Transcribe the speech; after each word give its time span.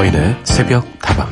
서인의 0.00 0.36
새벽 0.44 0.98
다방 0.98 1.28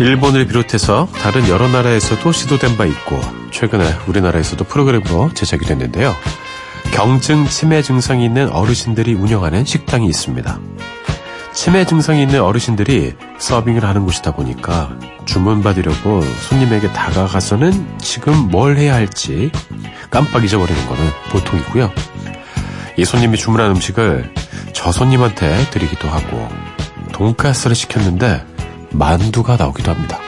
일본을 0.00 0.48
비롯해서 0.48 1.06
다른 1.12 1.48
여러 1.48 1.68
나라에서도 1.68 2.32
시도된 2.32 2.76
바 2.76 2.84
있고 2.86 3.20
최근에 3.52 3.84
우리나라에서도 4.08 4.64
프로그램으로 4.64 5.32
제작이 5.32 5.64
됐는데요. 5.64 6.12
경증 6.92 7.46
치매 7.46 7.80
증상이 7.80 8.24
있는 8.24 8.50
어르신들이 8.50 9.14
운영하는 9.14 9.64
식당이 9.64 10.04
있습니다. 10.08 10.58
치매 11.52 11.84
증상이 11.86 12.22
있는 12.22 12.42
어르신들이 12.42 13.14
서빙을 13.38 13.84
하는 13.84 14.04
곳이다 14.04 14.32
보니까 14.32 14.98
주문 15.26 15.62
받으려고 15.62 16.22
손님에게 16.22 16.92
다가가서는 16.92 17.98
지금 17.98 18.34
뭘 18.48 18.78
해야 18.78 18.94
할지 18.94 19.50
깜빡 20.10 20.44
잊어버리는 20.44 20.86
거는 20.86 21.10
보통이고요. 21.30 21.92
이 22.96 23.04
손님이 23.04 23.36
주문한 23.36 23.72
음식을 23.72 24.32
저 24.72 24.90
손님한테 24.90 25.68
드리기도 25.70 26.08
하고 26.08 26.48
돈가스를 27.12 27.76
시켰는데 27.76 28.42
만두가 28.92 29.56
나오기도 29.56 29.90
합니다. 29.90 30.18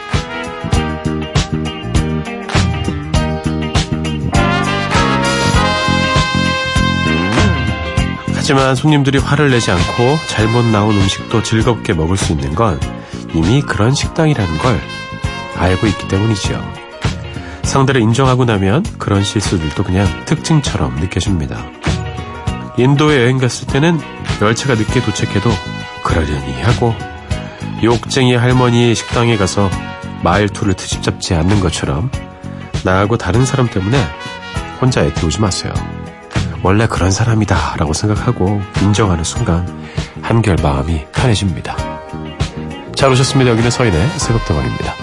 하지만 8.35 8.74
손님들이 8.74 9.19
화를 9.19 9.51
내지 9.51 9.71
않고 9.71 10.19
잘못 10.27 10.65
나온 10.65 10.96
음식도 10.96 11.43
즐겁게 11.43 11.93
먹을 11.93 12.16
수 12.16 12.33
있는 12.33 12.55
건 12.55 12.80
이미 13.34 13.60
그런 13.62 13.95
식당이라는 13.95 14.59
걸 14.59 14.80
알고 15.57 15.87
있기 15.87 16.09
때문이지요. 16.09 16.62
상대를 17.62 18.01
인정하고 18.01 18.45
나면 18.45 18.84
그런 18.98 19.23
실수들도 19.23 19.84
그냥 19.84 20.07
특징처럼 20.24 20.96
느껴집니다. 20.96 21.59
인도에 22.79 23.23
여행 23.23 23.38
갔을 23.38 23.66
때는 23.66 24.01
열차가 24.40 24.74
늦게 24.74 25.02
도착해도 25.02 25.51
그러려니 26.02 26.62
하고 26.62 26.95
욕쟁이 27.82 28.34
할머니 28.34 28.95
식당에 28.95 29.37
가서 29.37 29.68
말투를 30.23 30.74
트집 30.74 31.02
잡지 31.02 31.34
않는 31.34 31.60
것처럼 31.60 32.10
나하고 32.84 33.16
다른 33.16 33.45
사람 33.45 33.68
때문에 33.68 33.99
혼자 34.80 35.04
애태우지 35.04 35.40
마세요. 35.40 35.73
원래 36.62 36.87
그런 36.87 37.10
사람이다 37.10 37.76
라고 37.76 37.93
생각하고 37.93 38.60
인정하는 38.82 39.24
순간 39.24 39.66
한결 40.23 40.56
마음이 40.62 41.06
편해집니다. 41.12 41.87
잘 42.99 43.13
오셨습니다. 43.13 43.52
여기는 43.52 43.71
서인의 43.71 44.18
새벽다방입니다. 44.18 44.96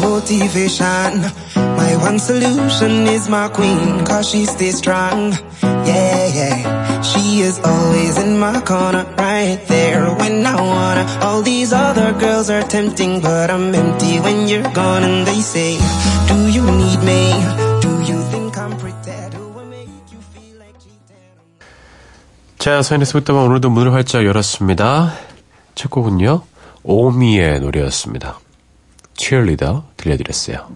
motivation. 0.00 1.20
My 1.76 1.96
one 1.96 2.18
solution 2.18 3.06
is 3.08 3.28
my 3.28 3.48
queen, 3.48 4.04
cause 4.06 4.30
she 4.30 4.46
stays 4.46 4.78
strong. 4.78 5.34
Yeah, 5.86 6.26
yeah. 6.38 7.02
She 7.02 7.40
is 7.40 7.60
always 7.60 8.18
in 8.18 8.38
my 8.38 8.60
corner, 8.60 9.04
right 9.18 9.60
there 9.68 10.06
when 10.20 10.46
I 10.46 10.56
wanna. 10.56 11.04
All 11.22 11.42
these 11.42 11.72
other 11.72 12.12
girls 12.12 12.50
are 12.50 12.62
tempting, 12.62 13.20
but 13.20 13.50
I'm 13.50 13.74
empty 13.74 14.20
when 14.20 14.48
you're 14.48 14.70
gone. 14.72 15.04
And 15.04 15.26
they 15.26 15.40
say, 15.40 15.78
Do 16.28 16.48
you 16.48 16.64
need 16.64 17.00
me? 17.04 17.32
Do 17.80 17.92
you 18.10 18.18
think 18.30 18.56
I'm 18.56 18.76
pretend? 18.78 19.34
자, 22.64 22.80
서인에서부터 22.80 23.34
오늘도 23.34 23.68
문을 23.68 23.92
활짝 23.92 24.24
열었습니다. 24.24 25.12
첫 25.74 25.90
곡은요, 25.90 26.44
오미의 26.82 27.60
노래였습니다. 27.60 28.38
치얼리더 29.16 29.84
들려드렸어요. 29.98 30.66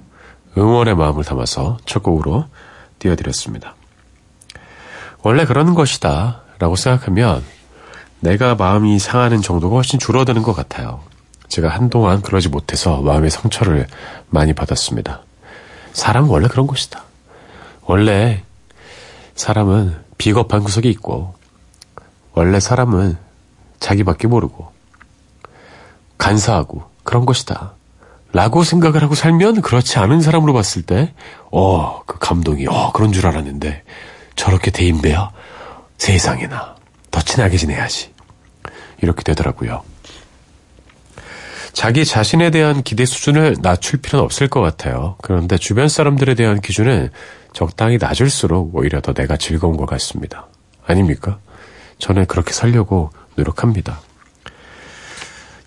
응원의 0.59 0.97
마음을 0.97 1.25
담아서 1.25 1.79
첫 1.87 2.03
곡으로 2.03 2.45
띄워드렸습니다. 2.99 3.78
원래 5.23 5.45
그러는 5.45 5.75
것이다 5.75 6.43
라고 6.59 6.77
생각하면 6.77 7.45
내가 8.21 8.55
마음이 8.55 8.99
상하는 8.99 9.43
정도가 9.43 9.77
훨씬 9.77 9.99
줄어드는 9.99 10.43
것 10.43 10.55
같아요. 10.55 11.01
제가 11.49 11.69
한동안 11.69 12.21
그러지 12.21 12.49
못해서 12.49 13.01
마음의 13.01 13.31
상처를 13.31 13.87
많이 14.29 14.53
받았습니다. 14.53 15.23
사람은 15.93 16.29
원래 16.29 16.49
그런 16.49 16.67
것이다. 16.67 17.05
원래 17.83 18.43
사람은 19.35 19.97
비겁한 20.19 20.63
구석이 20.63 20.91
있고, 20.91 21.35
원래 22.35 22.61
사람은 22.61 23.17
자기밖에 23.81 24.29
모르고, 24.29 24.71
간사하고 26.19 26.83
그런 27.05 27.25
것이다. 27.25 27.75
라고 28.33 28.63
생각을 28.63 29.03
하고 29.03 29.15
살면 29.15 29.63
그렇지 29.63 29.99
않은 29.99 30.21
사람으로 30.21 30.53
봤을 30.53 30.83
때, 30.83 31.15
어, 31.51 32.03
그 32.05 32.19
감동이, 32.19 32.67
어, 32.67 32.93
그런 32.93 33.13
줄 33.13 33.27
알았는데, 33.27 33.85
저렇게 34.39 34.71
대인배야? 34.71 35.31
세상에나. 35.99 36.77
더 37.11 37.21
친하게 37.21 37.57
지내야지. 37.59 38.15
이렇게 39.03 39.23
되더라고요. 39.25 39.83
자기 41.73 42.05
자신에 42.05 42.51
대한 42.51 42.83
기대 42.83 43.05
수준을 43.05 43.57
낮출 43.61 44.01
필요는 44.01 44.25
없을 44.25 44.49
것 44.49 44.61
같아요. 44.61 45.17
그런데 45.23 45.59
주변 45.59 45.89
사람들에 45.89 46.35
대한 46.35 46.61
기준은 46.61 47.11
적당히 47.53 47.99
낮을수록 47.99 48.75
오히려 48.75 49.01
더 49.01 49.13
내가 49.13 49.37
즐거운 49.37 49.77
것 49.77 49.87
같습니다. 49.87 50.47
아닙니까? 50.87 51.39
저는 51.99 52.27
그렇게 52.27 52.53
살려고 52.53 53.11
노력합니다. 53.35 54.01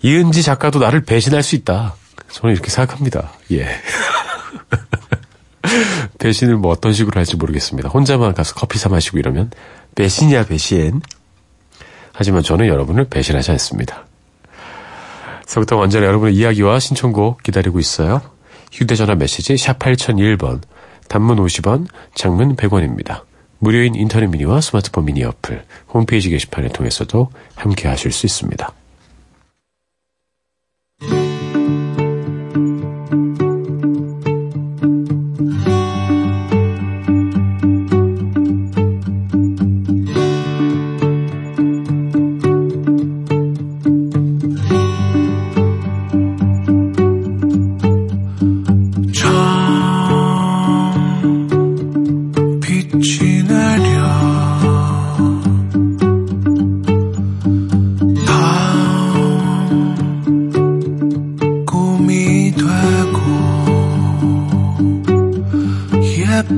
이은지 0.00 0.42
작가도 0.42 0.78
나를 0.80 1.02
배신할 1.04 1.42
수 1.42 1.54
있다. 1.56 1.94
저는 2.30 2.54
이렇게 2.54 2.70
생각합니다. 2.70 3.32
예. 3.52 3.68
배신을 6.18 6.56
뭐 6.56 6.70
어떤 6.70 6.92
식으로 6.92 7.18
할지 7.18 7.36
모르겠습니다. 7.36 7.88
혼자만 7.88 8.34
가서 8.34 8.54
커피 8.54 8.78
사 8.78 8.88
마시고 8.88 9.18
이러면 9.18 9.50
배신이야 9.94 10.46
배신. 10.46 11.00
하지만 12.12 12.42
저는 12.42 12.66
여러분을 12.66 13.06
배신하지 13.06 13.50
않습니다. 13.52 14.06
서부터 15.46 15.78
언제나 15.78 16.06
여러분의 16.06 16.34
이야기와 16.34 16.78
신청곡 16.78 17.42
기다리고 17.42 17.78
있어요. 17.78 18.20
휴대전화 18.70 19.14
메시지 19.16 19.56
샵 19.56 19.78
8001번, 19.78 20.62
단문 21.08 21.36
50원, 21.38 21.86
장문 22.14 22.56
100원입니다. 22.56 23.22
무료인 23.58 23.94
인터넷 23.94 24.26
미니와 24.26 24.60
스마트폰 24.60 25.04
미니 25.04 25.24
어플, 25.24 25.64
홈페이지 25.92 26.30
게시판을 26.30 26.70
통해서도 26.70 27.30
함께 27.54 27.86
하실 27.88 28.12
수 28.12 28.26
있습니다. 28.26 28.72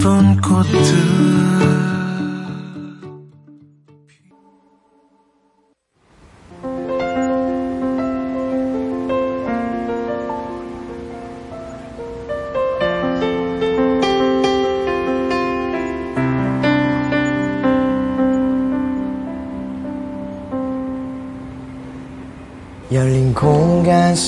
열린 0.03 1.54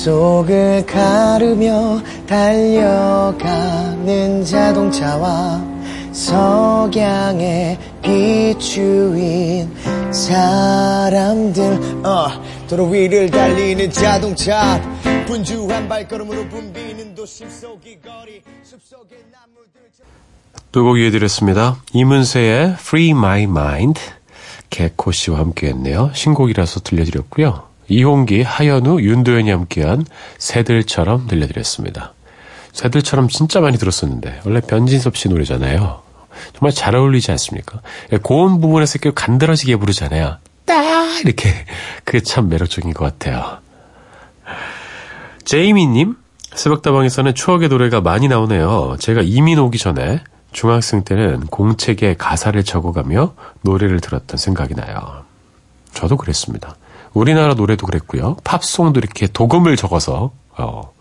속을 0.06 0.86
가르며 0.86 2.00
달려가는 2.28 3.34
자동차와 4.44 5.60
석양에 6.12 7.76
비추인 8.00 9.68
사람들 10.12 12.06
어, 12.06 12.28
도로 12.68 12.88
위를 12.90 13.28
달리는 13.32 13.90
자동차 13.90 14.80
분주한 15.26 15.88
발걸음으로 15.88 16.50
붐비는 16.50 17.16
도심 17.16 17.50
속이 17.50 17.98
거리 18.00 18.42
숲속의 18.62 19.18
나무들 19.32 19.90
두곡 20.70 21.00
이어드렸습니다. 21.00 21.82
이문세의 21.92 22.76
Free 22.78 23.10
My 23.10 23.42
Mind 23.42 24.00
개코 24.70 25.10
씨와 25.10 25.40
함께했네요. 25.40 26.12
신곡이라서 26.14 26.78
들려드렸고요. 26.84 27.75
이홍기, 27.88 28.42
하현우, 28.42 29.00
윤도현이 29.00 29.50
함께한 29.50 30.04
새들처럼 30.38 31.26
들려드렸습니다. 31.28 32.12
새들처럼 32.72 33.28
진짜 33.28 33.60
많이 33.60 33.78
들었었는데 33.78 34.40
원래 34.44 34.60
변진섭 34.60 35.16
씨 35.16 35.28
노래잖아요. 35.28 36.02
정말 36.52 36.72
잘 36.72 36.94
어울리지 36.94 37.30
않습니까? 37.30 37.80
고음 38.22 38.60
부분에서 38.60 38.98
이렇게 39.00 39.12
간드러지게 39.14 39.76
부르잖아요. 39.76 40.36
딱 40.66 41.24
이렇게 41.24 41.48
그게 42.04 42.20
참 42.20 42.48
매력적인 42.48 42.92
것 42.92 43.04
같아요. 43.04 43.58
제이미님 45.44 46.16
새벽다방에서는 46.54 47.34
추억의 47.34 47.68
노래가 47.68 48.00
많이 48.00 48.28
나오네요. 48.28 48.96
제가 48.98 49.22
이민 49.22 49.58
오기 49.58 49.78
전에 49.78 50.22
중학생 50.52 51.04
때는 51.04 51.46
공책에 51.46 52.14
가사를 52.16 52.62
적어가며 52.64 53.34
노래를 53.62 54.00
들었던 54.00 54.36
생각이 54.36 54.74
나요. 54.74 55.24
저도 55.92 56.16
그랬습니다. 56.16 56.76
우리나라 57.16 57.54
노래도 57.54 57.86
그랬고요. 57.86 58.36
팝송도 58.44 59.00
이렇게 59.00 59.26
독음을 59.26 59.76
적어서 59.76 60.32
어, 60.50 60.92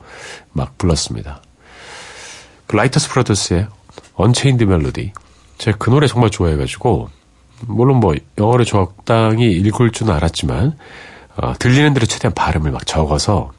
막 0.53 0.77
불렀습니다. 0.77 1.41
그 2.67 2.77
Righteous 2.77 3.09
Brothers의 3.09 3.67
Unchained 4.15 4.63
Melody. 4.63 5.11
제가 5.57 5.77
그 5.77 5.89
노래 5.89 6.07
정말 6.07 6.29
좋아해가지고 6.29 7.09
물론 7.67 7.99
뭐 7.99 8.15
영어를 8.37 8.63
적당히 8.63 9.51
읽을 9.51 9.91
줄은 9.91 10.13
알았지만 10.13 10.77
어, 11.35 11.53
들리는 11.59 11.93
대로 11.93 12.05
최대한 12.05 12.33
발음을 12.33 12.71
막 12.71 12.85
적어서 12.85 13.51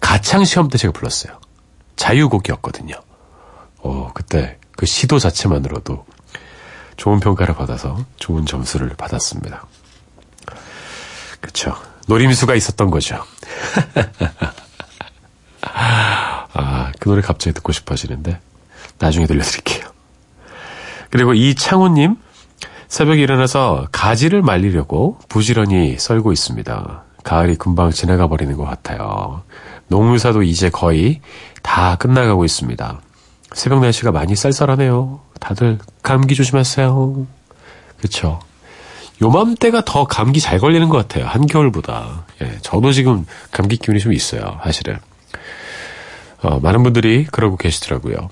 가창 0.00 0.44
시험 0.44 0.68
때 0.68 0.78
제가 0.78 0.90
불렀어요. 0.90 1.38
자유곡이었거든요. 1.94 2.96
어, 3.78 4.10
그때 4.14 4.58
그 4.72 4.84
시도 4.84 5.20
자체만으로도 5.20 6.04
좋은 6.96 7.20
평가를 7.20 7.54
받아서 7.54 8.04
좋은 8.16 8.46
점수를 8.46 8.88
받았습니다. 8.96 9.64
그쵸. 11.40 11.74
노림수가 12.06 12.54
있었던 12.54 12.90
거죠. 12.90 13.22
아, 15.62 16.92
그 16.98 17.08
노래 17.08 17.20
갑자기 17.20 17.54
듣고 17.54 17.72
싶어지는데 17.72 18.40
나중에 18.98 19.26
들려드릴게요. 19.26 19.86
그리고 21.10 21.34
이창호님 21.34 22.16
새벽에 22.88 23.22
일어나서 23.22 23.88
가지를 23.92 24.42
말리려고 24.42 25.18
부지런히 25.28 25.96
썰고 25.98 26.32
있습니다. 26.32 27.04
가을이 27.22 27.56
금방 27.56 27.90
지나가 27.90 28.26
버리는 28.26 28.56
것 28.56 28.64
같아요. 28.64 29.42
농사도 29.88 30.42
이제 30.42 30.70
거의 30.70 31.20
다 31.62 31.96
끝나가고 31.96 32.44
있습니다. 32.44 33.00
새벽 33.54 33.80
날씨가 33.80 34.12
많이 34.12 34.34
쌀쌀하네요. 34.34 35.20
다들 35.40 35.78
감기 36.02 36.34
조심하세요. 36.34 37.26
그쵸. 38.00 38.40
요맘때가 39.20 39.84
더 39.84 40.06
감기 40.06 40.40
잘 40.40 40.58
걸리는 40.58 40.88
것 40.88 40.96
같아요. 40.96 41.26
한겨울보다. 41.26 42.26
예, 42.42 42.58
저도 42.62 42.92
지금 42.92 43.26
감기 43.50 43.76
기운이 43.76 44.00
좀 44.00 44.12
있어요. 44.12 44.60
사실은. 44.62 44.98
어, 46.42 46.60
많은 46.60 46.82
분들이 46.82 47.24
그러고 47.24 47.56
계시더라고요. 47.56 48.28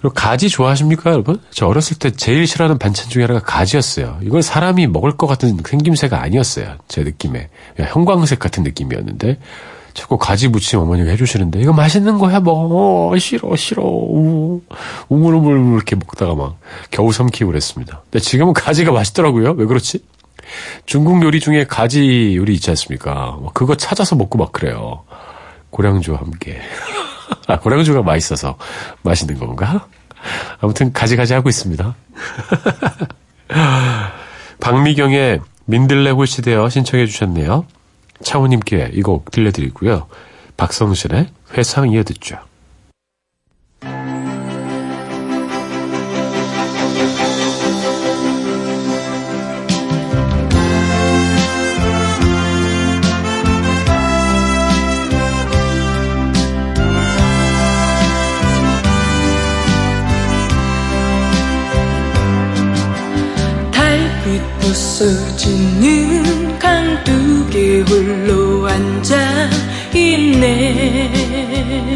그리고 0.00 0.14
가지 0.14 0.48
좋아하십니까, 0.48 1.10
여러분? 1.10 1.40
저 1.50 1.66
어렸을 1.66 1.98
때 1.98 2.10
제일 2.10 2.46
싫어하는 2.46 2.78
반찬 2.78 3.08
중에 3.08 3.24
하나가 3.24 3.40
가지였어요. 3.40 4.18
이건 4.22 4.42
사람이 4.42 4.86
먹을 4.86 5.16
것 5.16 5.26
같은 5.26 5.58
생김새가 5.66 6.20
아니었어요. 6.22 6.76
제 6.86 7.02
느낌에. 7.02 7.48
형광색 7.78 8.38
같은 8.38 8.62
느낌이었는데, 8.62 9.38
자꾸 9.96 10.18
가지 10.18 10.48
무침 10.48 10.78
어머니가 10.78 11.10
해주시는데, 11.12 11.58
이거 11.60 11.72
맛있는 11.72 12.18
거야, 12.18 12.38
뭐. 12.38 13.10
어, 13.10 13.18
싫어, 13.18 13.56
싫어. 13.56 13.82
우, 13.82 14.60
우물우물 15.08 15.74
이렇게 15.74 15.96
먹다가 15.96 16.34
막 16.34 16.58
겨우 16.90 17.12
삼키고 17.12 17.50
그랬습니다. 17.50 18.02
근데 18.10 18.22
지금은 18.22 18.52
가지가 18.52 18.92
맛있더라고요. 18.92 19.52
왜 19.52 19.64
그렇지? 19.64 20.04
중국 20.84 21.22
요리 21.22 21.40
중에 21.40 21.64
가지 21.64 22.36
요리 22.36 22.54
있지 22.54 22.68
않습니까? 22.70 23.38
그거 23.54 23.74
찾아서 23.74 24.16
먹고 24.16 24.36
막 24.36 24.52
그래요. 24.52 25.04
고량주와 25.70 26.18
함께. 26.18 26.60
아, 27.48 27.58
고량주가 27.58 28.02
맛있어서 28.02 28.58
맛있는 29.02 29.38
건가? 29.38 29.88
아무튼 30.60 30.92
가지가지 30.92 31.32
하고 31.32 31.48
있습니다. 31.48 31.96
박미경의 34.60 35.40
민들레 35.64 36.10
홀시되어 36.10 36.68
신청해 36.68 37.06
주셨네요. 37.06 37.64
차우님께 38.22 38.90
이 38.94 39.02
곡 39.02 39.30
들려드리고요. 39.30 40.06
박성실의 40.56 41.28
회상 41.56 41.90
이어 41.90 42.02
듣죠. 42.02 42.38
부서지는 65.06 66.58
강둑에 66.58 67.35
홀로 67.80 68.68
앉아 68.68 69.16
있네 69.94 71.95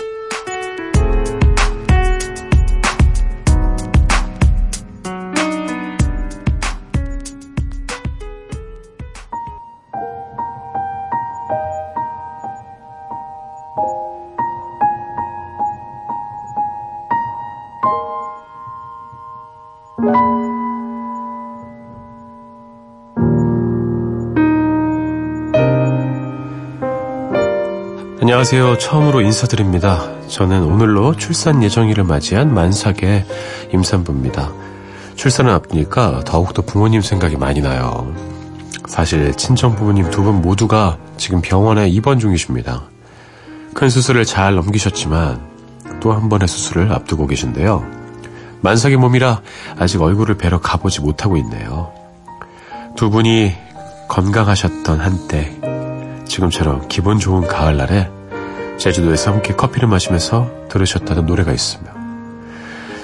안녕하세요. 28.41 28.79
처음으로 28.79 29.21
인사드립니다. 29.21 30.09
저는 30.27 30.63
오늘로 30.63 31.15
출산 31.15 31.61
예정일을 31.61 32.03
맞이한 32.05 32.51
만삭의 32.51 33.23
임산부입니다. 33.71 34.51
출산을 35.13 35.51
앞두니까 35.51 36.23
더욱더 36.25 36.63
부모님 36.63 37.03
생각이 37.03 37.37
많이 37.37 37.61
나요. 37.61 38.11
사실 38.87 39.31
친정 39.35 39.75
부모님 39.75 40.09
두 40.09 40.23
분 40.23 40.41
모두가 40.41 40.97
지금 41.17 41.41
병원에 41.41 41.87
입원 41.87 42.17
중이십니다. 42.17 42.81
큰 43.75 43.91
수술을 43.91 44.25
잘 44.25 44.55
넘기셨지만 44.55 45.39
또 45.99 46.11
한 46.11 46.27
번의 46.27 46.47
수술을 46.47 46.91
앞두고 46.91 47.27
계신데요. 47.27 47.85
만삭의 48.61 48.97
몸이라 48.97 49.41
아직 49.77 50.01
얼굴을 50.01 50.37
뵈러 50.37 50.59
가보지 50.59 51.01
못하고 51.01 51.37
있네요. 51.37 51.93
두 52.95 53.11
분이 53.11 53.53
건강하셨던 54.09 54.99
한때 54.99 55.55
지금처럼 56.25 56.87
기분 56.87 57.19
좋은 57.19 57.45
가을날에 57.45 58.09
제주도에서 58.81 59.31
함께 59.31 59.53
커피를 59.53 59.87
마시면서 59.87 60.49
들으셨다는 60.69 61.27
노래가 61.27 61.51
있으며 61.51 61.91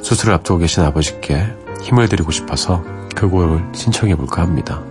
수술을 0.01 0.33
앞두고 0.33 0.59
계신 0.59 0.83
아버지께 0.83 1.53
힘을 1.83 2.09
드리고 2.09 2.31
싶어서 2.31 2.83
그 3.15 3.29
곡을 3.29 3.63
신청해 3.73 4.15
볼까 4.15 4.41
합니다. 4.41 4.81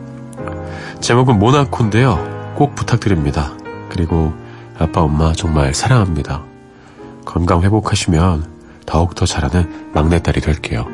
제목은 1.00 1.40
모나코인데요. 1.40 2.54
꼭 2.54 2.76
부탁드립니다. 2.76 3.52
그리고 3.90 4.32
아빠 4.78 5.02
엄마 5.02 5.32
정말 5.32 5.74
사랑합니다. 5.74 6.44
건강 7.24 7.62
회복하시면 7.62 8.46
더욱더 8.86 9.26
잘하는 9.26 9.90
막내딸이 9.92 10.40
될게요. 10.40 10.86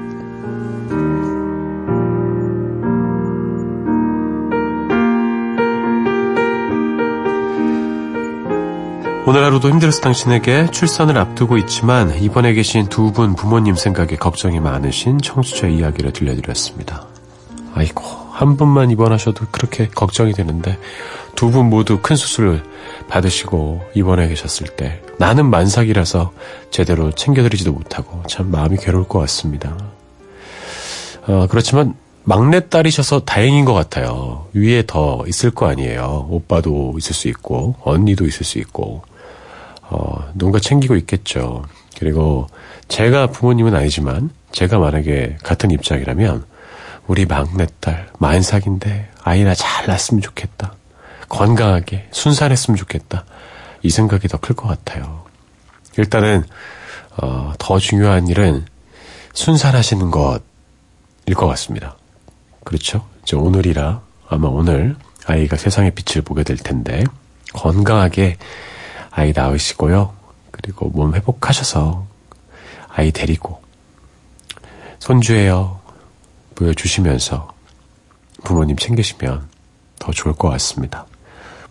오늘 9.32 9.44
하루도 9.44 9.70
힘들어서 9.70 10.02
당신에게 10.02 10.70
출산을 10.72 11.16
앞두고 11.16 11.56
있지만 11.56 12.14
이번에 12.22 12.52
계신 12.52 12.86
두 12.88 13.12
분 13.12 13.34
부모님 13.34 13.76
생각에 13.76 14.16
걱정이 14.16 14.60
많으신 14.60 15.22
청취자 15.22 15.68
이야기를 15.68 16.12
들려드렸습니다. 16.12 17.06
아이고 17.72 18.02
한 18.30 18.58
분만 18.58 18.90
입원하셔도 18.90 19.46
그렇게 19.50 19.88
걱정이 19.88 20.34
되는데 20.34 20.76
두 21.34 21.50
분 21.50 21.70
모두 21.70 22.00
큰 22.02 22.14
수술을 22.14 22.62
받으시고 23.08 23.80
입원해 23.94 24.28
계셨을 24.28 24.66
때 24.76 25.00
나는 25.16 25.46
만삭이라서 25.48 26.30
제대로 26.70 27.10
챙겨드리지도 27.10 27.72
못하고 27.72 28.22
참 28.28 28.50
마음이 28.50 28.76
괴로울 28.76 29.08
것 29.08 29.18
같습니다. 29.20 29.78
어, 31.26 31.46
그렇지만 31.48 31.94
막내딸이셔서 32.24 33.20
다행인 33.20 33.64
것 33.64 33.72
같아요. 33.72 34.46
위에 34.52 34.84
더 34.86 35.24
있을 35.26 35.50
거 35.52 35.68
아니에요. 35.68 36.26
오빠도 36.28 36.96
있을 36.98 37.14
수 37.14 37.28
있고 37.28 37.76
언니도 37.82 38.26
있을 38.26 38.44
수 38.44 38.58
있고 38.58 39.04
어, 39.92 40.30
누군가 40.34 40.58
챙기고 40.58 40.96
있겠죠. 40.96 41.64
그리고 41.98 42.46
제가 42.88 43.26
부모님은 43.26 43.74
아니지만 43.74 44.30
제가 44.52 44.78
만약에 44.78 45.36
같은 45.42 45.70
입장이라면 45.70 46.44
우리 47.06 47.26
막내딸 47.26 48.08
만삭인데 48.18 49.10
아이나 49.22 49.54
잘 49.54 49.86
낳았으면 49.86 50.22
좋겠다. 50.22 50.74
건강하게 51.28 52.08
순산했으면 52.10 52.76
좋겠다. 52.78 53.24
이 53.82 53.90
생각이 53.90 54.28
더 54.28 54.38
클 54.38 54.54
것 54.56 54.68
같아요. 54.68 55.24
일단은 55.98 56.44
어, 57.18 57.52
더 57.58 57.78
중요한 57.78 58.28
일은 58.28 58.64
순산하시는 59.34 60.10
것일 60.10 61.34
것 61.34 61.46
같습니다. 61.48 61.96
그렇죠? 62.64 63.06
이제 63.22 63.36
오늘이라 63.36 64.00
아마 64.28 64.48
오늘 64.48 64.96
아이가 65.26 65.56
세상의 65.56 65.90
빛을 65.92 66.22
보게 66.22 66.42
될 66.44 66.56
텐데 66.56 67.04
건강하게 67.52 68.38
아이 69.12 69.32
낳으시고요. 69.34 70.14
그리고 70.50 70.88
몸 70.88 71.14
회복하셔서 71.14 72.06
아이 72.88 73.12
데리고 73.12 73.62
손주예요 74.98 75.80
보여주시면서 76.54 77.52
부모님 78.44 78.76
챙기시면 78.76 79.48
더 79.98 80.12
좋을 80.12 80.34
것 80.34 80.48
같습니다. 80.50 81.06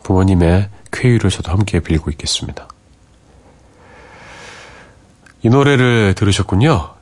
부모님의 0.03 0.69
쾌유를 0.91 1.29
저도 1.29 1.51
함께 1.51 1.79
빌고 1.79 2.11
있겠습니다. 2.11 2.67
이 5.43 5.49
노래를 5.49 6.13
들으셨군요. 6.15 6.93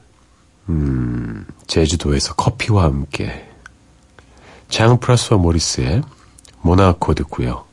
음, 0.69 1.46
제주도에서 1.67 2.36
커피와 2.36 2.84
함께 2.84 3.50
장 4.69 5.00
프라스와 5.00 5.39
모리스의 5.39 6.01
모나코 6.62 7.13
듣고요. 7.13 7.65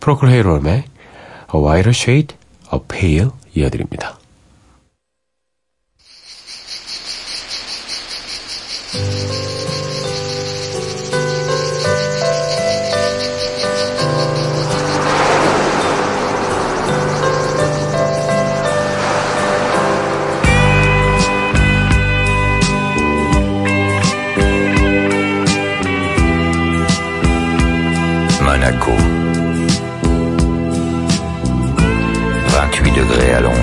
프로클 0.00 0.28
헤이롤의 0.28 0.84
A 1.50 1.58
Whiter 1.58 1.94
Shade 1.94 2.36
of 2.70 2.84
Pale 2.88 3.30
이어드립니다. 3.54 4.18
Alors... 33.32 33.57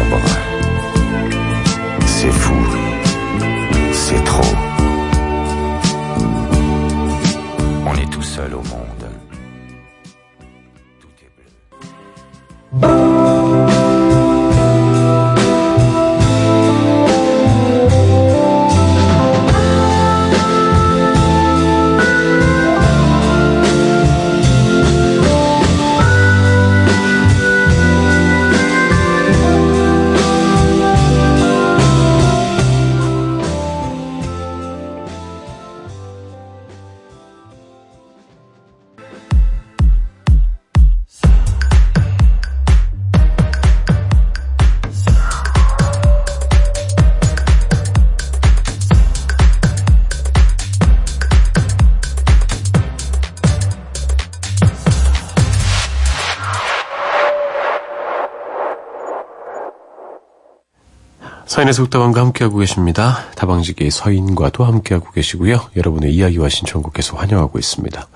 서인의 61.55 61.73
속다방과 61.73 62.19
함께하고 62.19 62.57
계십니다. 62.57 63.27
다방지기 63.37 63.89
서인과도 63.89 64.65
함께하고 64.65 65.11
계시고요. 65.11 65.61
여러분의 65.77 66.13
이야기와 66.13 66.49
신청곡 66.49 66.91
계속 66.91 67.21
환영하고 67.21 67.57
있습니다. 67.57 68.07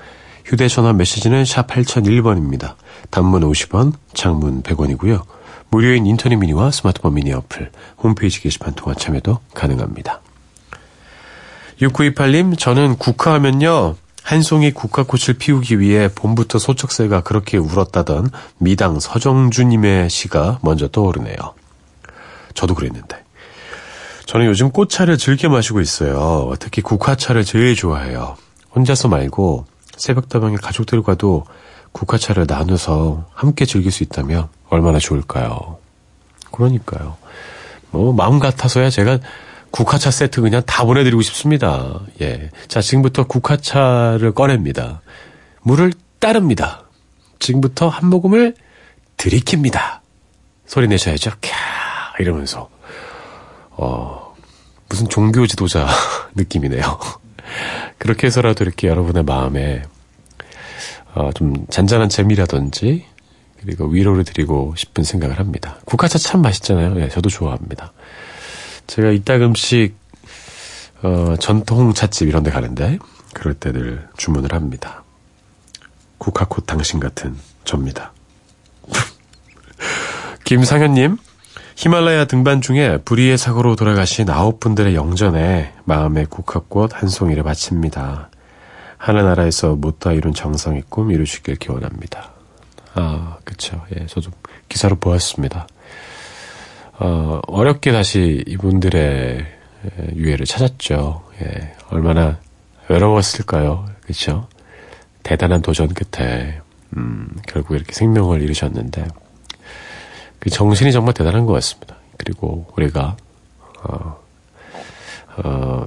휴대전화 0.44 0.92
메시지는 0.92 1.46
샵 1.46 1.68
8001번입니다. 1.68 2.74
단문 3.12 3.50
50원, 3.50 3.94
장문 4.14 4.62
100원이고요. 4.64 5.24
무료인 5.70 6.06
인터넷 6.06 6.36
미니와 6.36 6.72
스마트폰 6.72 7.14
미니 7.14 7.32
어플, 7.32 7.72
홈페이지 8.04 8.42
게시판 8.42 8.74
통화 8.74 8.94
참여도 8.94 9.40
가능합니다. 9.54 10.20
6928님, 11.80 12.60
저는 12.60 12.98
국화하면요. 12.98 13.96
한 14.22 14.42
송이 14.42 14.72
국화꽃을 14.74 15.38
피우기 15.40 15.80
위해 15.80 16.10
봄부터 16.14 16.60
소쩍새가 16.60 17.22
그렇게 17.22 17.56
울었다던 17.56 18.32
미당 18.58 19.00
서정주님의 19.00 20.10
시가 20.10 20.60
먼저 20.62 20.90
떠오르네요. 20.90 21.38
저도 22.54 22.76
그랬는데. 22.76 23.29
저는 24.30 24.46
요즘 24.46 24.70
꽃차를 24.70 25.18
즐겨 25.18 25.50
마시고 25.50 25.82
있어요. 25.82 26.54
특히 26.60 26.84
국화차를 26.84 27.44
제일 27.44 27.74
좋아해요. 27.74 28.38
혼자서 28.76 29.08
말고 29.08 29.66
새벽다방에 29.98 30.56
가족들과도 30.58 31.46
국화차를 31.94 32.46
나눠서 32.48 33.26
함께 33.34 33.66
즐길 33.66 33.92
수 33.92 34.04
있다면 34.04 34.48
얼마나 34.70 35.00
좋을까요? 35.00 35.80
그러니까요. 36.52 37.18
뭐 37.90 38.14
마음 38.14 38.38
같아서야 38.38 38.92
제가 38.92 39.18
국화차 39.72 40.12
세트 40.12 40.42
그냥 40.42 40.62
다 40.64 40.86
보내드리고 40.86 41.24
싶습니다. 41.24 42.00
예. 42.22 42.52
자, 42.68 42.82
지금부터 42.82 43.26
국화차를 43.26 44.34
꺼냅니다. 44.34 45.02
물을 45.64 45.92
따릅니다. 46.20 46.84
지금부터 47.40 47.88
한 47.88 48.08
모금을 48.12 48.54
들이킵니다. 49.18 50.02
소리 50.68 50.88
내셔야죠. 50.88 51.32
캬, 51.32 51.50
이러면서. 52.20 52.70
어, 53.72 54.19
무슨 54.90 55.08
종교 55.08 55.46
지도자 55.48 55.88
느낌이네요. 56.36 57.00
그렇게 57.98 58.28
해서라도 58.28 58.64
이렇게 58.64 58.88
여러분의 58.88 59.24
마음에, 59.24 59.84
어, 61.14 61.32
좀 61.34 61.66
잔잔한 61.70 62.10
재미라든지, 62.10 63.06
그리고 63.62 63.86
위로를 63.88 64.24
드리고 64.24 64.74
싶은 64.78 65.04
생각을 65.04 65.38
합니다. 65.40 65.78
국화차 65.86 66.18
참 66.18 66.42
맛있잖아요. 66.42 67.00
예, 67.02 67.10
저도 67.10 67.30
좋아합니다. 67.30 67.92
제가 68.88 69.12
이따금씩 69.12 69.96
어, 71.02 71.36
전통 71.40 71.94
찻집 71.94 72.28
이런 72.28 72.44
데 72.44 72.52
가는데 72.52 72.98
그럴 73.34 73.54
때 73.54 73.72
늘 73.72 74.08
주문을 74.18 74.54
합니다. 74.54 75.04
국화꽃 76.18 76.66
당신 76.66 77.00
같은 77.00 77.36
접니다. 77.66 78.14
김상현님, 80.46 81.18
히말라야 81.80 82.26
등반 82.26 82.60
중에 82.60 82.98
불의의 83.06 83.38
사고로 83.38 83.78
돌아가신 83.78 84.30
아홉 84.30 84.60
분들의 84.60 84.96
영전에 84.96 85.72
마음의 85.86 86.26
국화꽃 86.26 86.92
한 86.94 87.08
송이를 87.08 87.44
바칩니다. 87.44 88.30
하늘나라에서 88.98 89.76
못다 89.76 90.12
이룬 90.12 90.34
정성의 90.34 90.84
꿈 90.90 91.10
이루시길 91.10 91.56
기원합니다. 91.56 92.34
아, 92.96 93.38
그쵸. 93.46 93.82
예, 93.96 94.08
저도 94.08 94.30
기사로 94.68 94.98
보았습니다. 94.98 95.70
어, 96.98 97.40
어렵게 97.48 97.94
다시 97.94 98.44
이분들의 98.46 99.46
유해를 100.18 100.46
찾았죠. 100.46 101.24
예, 101.42 101.76
얼마나 101.92 102.40
외로웠을까요? 102.90 103.86
그쵸? 104.02 104.50
대단한 105.24 105.62
도전 105.62 105.88
끝에, 105.88 106.60
음, 106.98 107.30
결국 107.48 107.76
이렇게 107.76 107.94
생명을 107.94 108.42
잃으셨는데, 108.42 109.08
그 110.40 110.50
정신이 110.50 110.92
정말 110.92 111.14
대단한 111.14 111.46
것 111.46 111.54
같습니다. 111.54 111.96
그리고 112.18 112.68
우리가, 112.76 113.18
어, 113.84 114.18
어, 115.38 115.86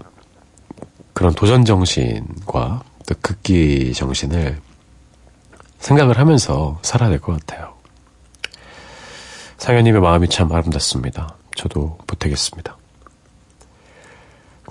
그런 1.12 1.34
도전 1.34 1.64
정신과 1.64 2.82
또 3.06 3.14
극기 3.20 3.92
정신을 3.92 4.60
생각을 5.78 6.18
하면서 6.18 6.78
살아야 6.82 7.10
될 7.10 7.18
것 7.20 7.38
같아요. 7.40 7.74
상현님의 9.58 10.00
마음이 10.00 10.28
참 10.28 10.50
아름답습니다. 10.52 11.36
저도 11.56 11.98
보태겠습니다. 12.06 12.76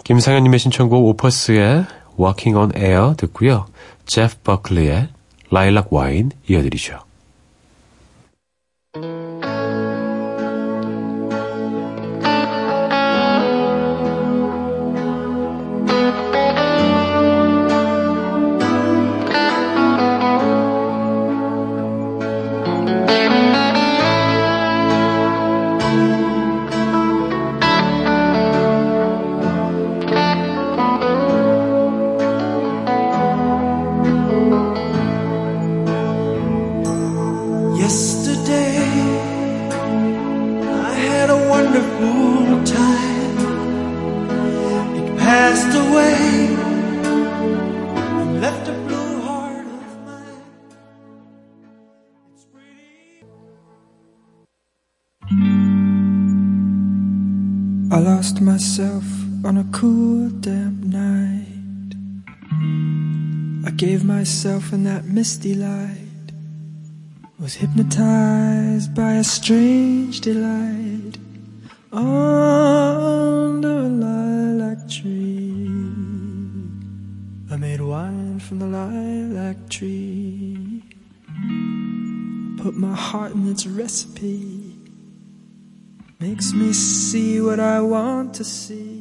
김상현님의 0.03 0.59
신청곡 0.59 1.05
오퍼스의 1.05 1.85
Walking 2.19 2.57
on 2.57 2.71
Air 2.75 3.15
듣고요. 3.17 3.67
제프 4.05 4.37
버클리의 4.43 5.09
Lilac 5.51 5.89
Wine 5.93 6.29
이어드리죠. 6.49 6.99
Myself 64.43 64.73
in 64.73 64.83
that 64.83 65.05
misty 65.05 65.53
light 65.53 66.31
was 67.39 67.53
hypnotized 67.53 68.91
by 68.95 69.13
a 69.13 69.23
strange 69.23 70.19
delight 70.19 71.15
under 71.91 73.67
a 73.67 73.87
lilac 73.87 74.89
tree. 74.89 75.69
I 77.51 77.55
made 77.55 77.81
wine 77.81 78.39
from 78.39 78.57
the 78.57 78.65
lilac 78.65 79.69
tree. 79.69 80.81
Put 82.63 82.73
my 82.73 82.95
heart 82.95 83.33
in 83.33 83.47
its 83.47 83.67
recipe. 83.67 84.75
Makes 86.19 86.51
me 86.53 86.73
see 86.73 87.39
what 87.41 87.59
I 87.59 87.79
want 87.81 88.33
to 88.35 88.43
see. 88.43 89.00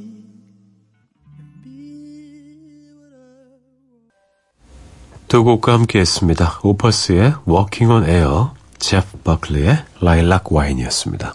두 5.31 5.45
곡과 5.45 5.75
함께 5.75 6.01
했습니다. 6.01 6.59
오퍼스의 6.65 7.35
Walking 7.49 7.93
on 7.93 8.05
Air, 8.05 8.47
제프 8.81 9.19
버클리의 9.23 9.79
Lilac 10.03 10.47
Wine이었습니다. 10.51 11.35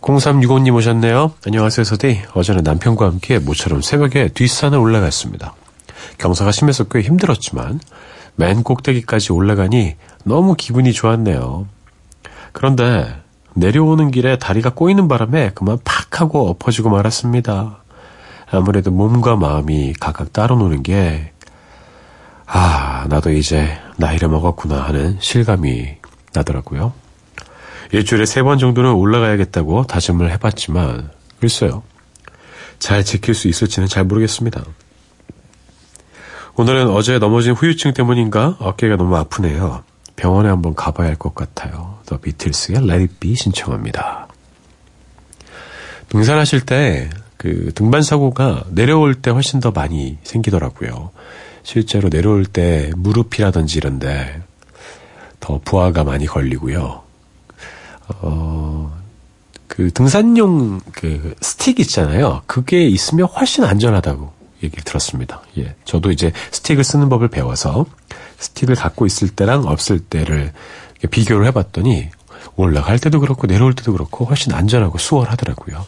0365님 0.00 0.74
오셨네요. 0.74 1.32
안녕하세요, 1.46 1.84
서디. 1.84 2.22
어제는 2.32 2.62
남편과 2.62 3.04
함께 3.04 3.40
모처럼 3.40 3.82
새벽에 3.82 4.28
뒷산을 4.28 4.78
올라갔습니다. 4.78 5.54
경사가 6.16 6.50
심해서 6.50 6.84
꽤 6.84 7.02
힘들었지만 7.02 7.78
맨 8.36 8.62
꼭대기까지 8.62 9.34
올라가니 9.34 9.96
너무 10.24 10.54
기분이 10.54 10.94
좋았네요. 10.94 11.66
그런데 12.52 13.14
내려오는 13.52 14.10
길에 14.10 14.38
다리가 14.38 14.70
꼬이는 14.70 15.08
바람에 15.08 15.50
그만 15.54 15.76
팍 15.84 16.22
하고 16.22 16.48
엎어지고 16.48 16.88
말았습니다. 16.88 17.82
아무래도 18.50 18.90
몸과 18.90 19.36
마음이 19.36 19.92
각각 20.00 20.32
따로 20.32 20.56
노는 20.56 20.82
게 20.82 21.32
아, 22.50 23.06
나도 23.08 23.30
이제 23.32 23.78
나이를 23.96 24.28
먹었구나 24.28 24.80
하는 24.82 25.18
실감이 25.20 25.96
나더라고요. 26.32 26.92
일주일에 27.92 28.26
세 28.26 28.42
번 28.42 28.58
정도는 28.58 28.92
올라가야겠다고 28.92 29.86
다짐을 29.86 30.30
해봤지만, 30.32 31.10
글쎄요. 31.40 31.82
잘 32.78 33.04
지킬 33.04 33.34
수 33.34 33.48
있을지는 33.48 33.88
잘 33.88 34.04
모르겠습니다. 34.04 34.62
오늘은 36.56 36.88
어제 36.90 37.18
넘어진 37.18 37.52
후유증 37.52 37.92
때문인가 37.94 38.56
어깨가 38.60 38.96
너무 38.96 39.16
아프네요. 39.16 39.84
병원에 40.16 40.48
한번 40.48 40.74
가봐야 40.74 41.08
할 41.08 41.16
것 41.16 41.34
같아요. 41.34 41.98
더 42.06 42.18
비틀스의 42.18 42.78
Let 42.78 42.92
It 42.94 43.14
Be 43.20 43.34
신청합니다. 43.34 44.26
등산하실 46.08 46.62
때 46.62 47.10
그 47.36 47.70
등반 47.76 48.02
사고가 48.02 48.64
내려올 48.70 49.14
때 49.14 49.30
훨씬 49.30 49.60
더 49.60 49.70
많이 49.70 50.18
생기더라고요. 50.24 51.12
실제로 51.68 52.08
내려올 52.08 52.46
때 52.46 52.90
무릎이라든지 52.96 53.76
이런데 53.76 54.40
더 55.38 55.60
부하가 55.62 56.02
많이 56.02 56.24
걸리고요. 56.24 57.02
어, 58.22 58.98
그 59.66 59.90
등산용 59.92 60.80
그 60.92 61.34
스틱 61.42 61.78
있잖아요. 61.80 62.40
그게 62.46 62.86
있으면 62.86 63.26
훨씬 63.26 63.64
안전하다고 63.64 64.32
얘기를 64.62 64.82
들었습니다. 64.82 65.42
예. 65.58 65.74
저도 65.84 66.10
이제 66.10 66.32
스틱을 66.52 66.84
쓰는 66.84 67.10
법을 67.10 67.28
배워서 67.28 67.84
스틱을 68.38 68.74
갖고 68.74 69.04
있을 69.04 69.28
때랑 69.28 69.66
없을 69.66 69.98
때를 69.98 70.54
비교를 71.10 71.44
해봤더니 71.48 72.08
올라갈 72.56 72.98
때도 72.98 73.20
그렇고 73.20 73.46
내려올 73.46 73.74
때도 73.74 73.92
그렇고 73.92 74.24
훨씬 74.24 74.54
안전하고 74.54 74.96
수월하더라고요. 74.96 75.84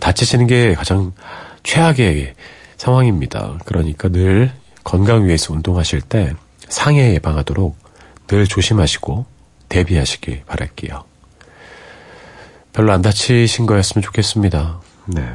다치시는 0.00 0.46
게 0.46 0.74
가장 0.74 1.14
최악의 1.62 2.34
상황입니다. 2.76 3.58
그러니까 3.64 4.10
늘 4.10 4.52
건강 4.86 5.26
위해서 5.26 5.52
운동하실 5.52 6.00
때 6.02 6.32
상해 6.68 7.12
예방하도록 7.14 7.76
늘 8.28 8.46
조심하시고 8.46 9.26
대비하시길 9.68 10.44
바랄게요. 10.46 11.04
별로 12.72 12.92
안 12.92 13.02
다치신 13.02 13.66
거였으면 13.66 14.04
좋겠습니다. 14.04 14.80
네. 15.06 15.34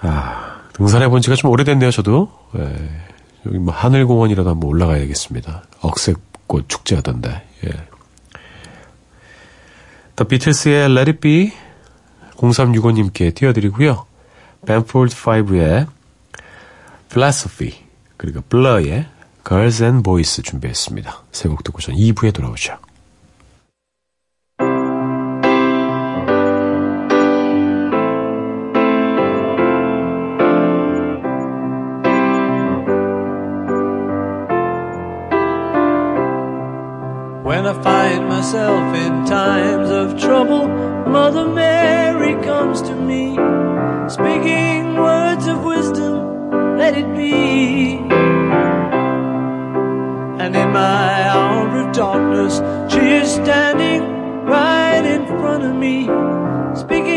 아, 0.00 0.62
등산해 0.72 1.08
본 1.08 1.20
지가 1.20 1.36
좀 1.36 1.50
오래됐네요, 1.50 1.90
저도. 1.90 2.32
예. 2.56 2.90
여기 3.44 3.58
뭐 3.58 3.74
하늘공원이라도 3.74 4.48
한번 4.48 4.70
올라가야 4.70 5.04
겠습니다 5.04 5.64
억새꽃 5.82 6.66
축제 6.68 6.96
하던데, 6.96 7.46
예. 7.66 7.70
The 10.16 10.26
Beatles의 10.26 10.90
Let 10.96 11.10
It 11.10 11.20
Be 11.20 11.52
0365님께 12.36 13.34
띄워드리고요. 13.34 14.06
벤폴드 14.64 15.14
5의 15.14 15.97
Philosophy 17.10 17.74
그리고 18.16 18.40
Blur의 18.48 19.06
Girls 19.46 19.82
and 19.82 20.02
Boys 20.02 20.42
준비했습니다. 20.42 21.22
세 21.32 21.48
곡 21.48 21.64
듣고 21.64 21.80
전 21.80 21.94
2부에 21.94 22.32
돌아오죠. 22.34 22.78
When 37.44 37.64
I 37.66 37.72
find 37.82 38.28
myself 38.28 38.94
in 38.94 39.24
times 39.24 39.90
of 39.90 40.20
trouble, 40.20 40.68
Mother 41.08 41.48
Mary 41.48 42.34
comes 42.44 42.82
to 42.82 42.94
me, 42.94 43.36
speaking 44.08 44.67
my 50.78 51.28
hour 51.32 51.66
of 51.80 51.92
darkness. 51.92 52.54
She 52.92 53.04
is 53.20 53.28
standing 53.42 54.02
right 54.54 55.04
in 55.14 55.26
front 55.26 55.64
of 55.64 55.74
me, 55.74 55.96
speaking. 56.80 57.07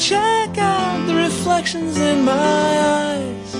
Check 0.00 0.56
out 0.56 1.06
the 1.06 1.14
reflections 1.14 1.98
in 1.98 2.24
my 2.24 2.32
eyes? 2.32 3.54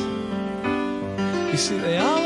You 1.53 1.59
see, 1.59 1.77
they 1.77 1.99
always 1.99 2.20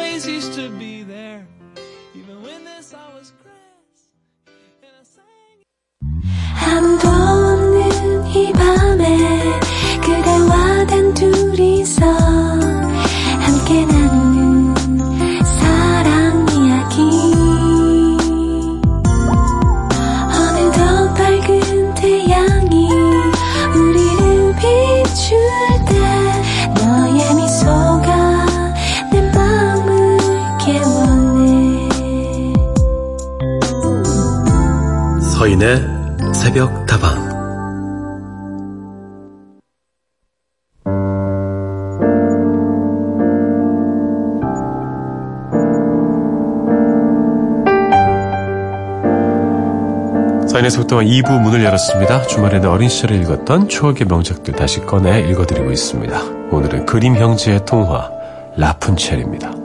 서인의 35.44 35.76
새벽 36.34 36.86
다방 36.86 37.12
서인의 50.48 50.70
다방 50.70 51.00
2부 51.00 51.42
문을 51.42 51.62
열었습니다. 51.62 52.22
주말에는 52.22 52.70
어린 52.70 52.88
시절에 52.88 53.14
읽었던 53.16 53.68
추억의 53.68 54.06
명작들 54.08 54.54
다시 54.54 54.80
꺼내 54.80 55.28
읽어드리고 55.28 55.70
있습니다. 55.70 56.22
오늘은 56.52 56.86
그림 56.86 57.16
형제의 57.16 57.66
통화 57.66 58.10
라푼첼입니다. 58.56 59.63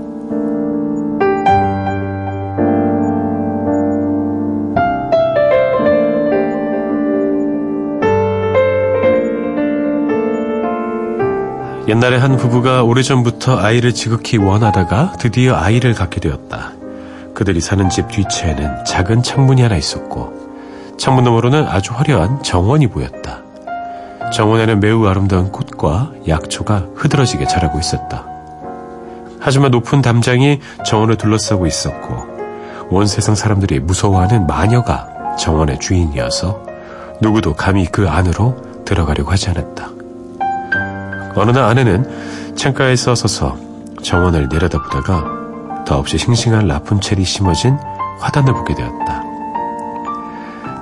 옛날에 11.89 12.17
한 12.17 12.37
부부가 12.37 12.83
오래전부터 12.83 13.57
아이를 13.57 13.95
지극히 13.95 14.37
원하다가 14.37 15.13
드디어 15.13 15.55
아이를 15.55 15.95
갖게 15.95 16.19
되었다. 16.19 16.73
그들이 17.33 17.61
사는 17.61 17.89
집 17.89 18.07
뒤채에는 18.09 18.85
작은 18.85 19.23
창문이 19.23 19.63
하나 19.63 19.75
있었고 19.75 20.95
창문 20.99 21.23
너머로는 21.23 21.65
아주 21.67 21.93
화려한 21.95 22.43
정원이 22.43 22.89
보였다. 22.89 23.41
정원에는 24.31 24.79
매우 24.81 25.07
아름다운 25.07 25.51
꽃과 25.51 26.11
약초가 26.27 26.89
흐드러지게 26.93 27.47
자라고 27.47 27.79
있었다. 27.79 28.23
하지만 29.39 29.71
높은 29.71 30.03
담장이 30.03 30.59
정원을 30.85 31.15
둘러싸고 31.15 31.65
있었고 31.65 32.87
온 32.91 33.07
세상 33.07 33.33
사람들이 33.33 33.79
무서워하는 33.79 34.45
마녀가 34.45 35.35
정원의 35.39 35.79
주인이어서 35.79 36.63
누구도 37.19 37.55
감히 37.55 37.87
그 37.87 38.07
안으로 38.07 38.83
들어가려고 38.85 39.31
하지 39.31 39.49
않았다. 39.49 39.98
어느 41.39 41.51
날 41.51 41.63
아내는 41.63 42.55
창가에서 42.55 43.15
서서 43.15 43.57
정원을 44.03 44.49
내려다보다가 44.49 45.85
더없이 45.85 46.17
싱싱한 46.17 46.67
라푼첼이 46.67 47.23
심어진 47.23 47.77
화단을 48.19 48.53
보게 48.53 48.75
되었다. 48.75 49.23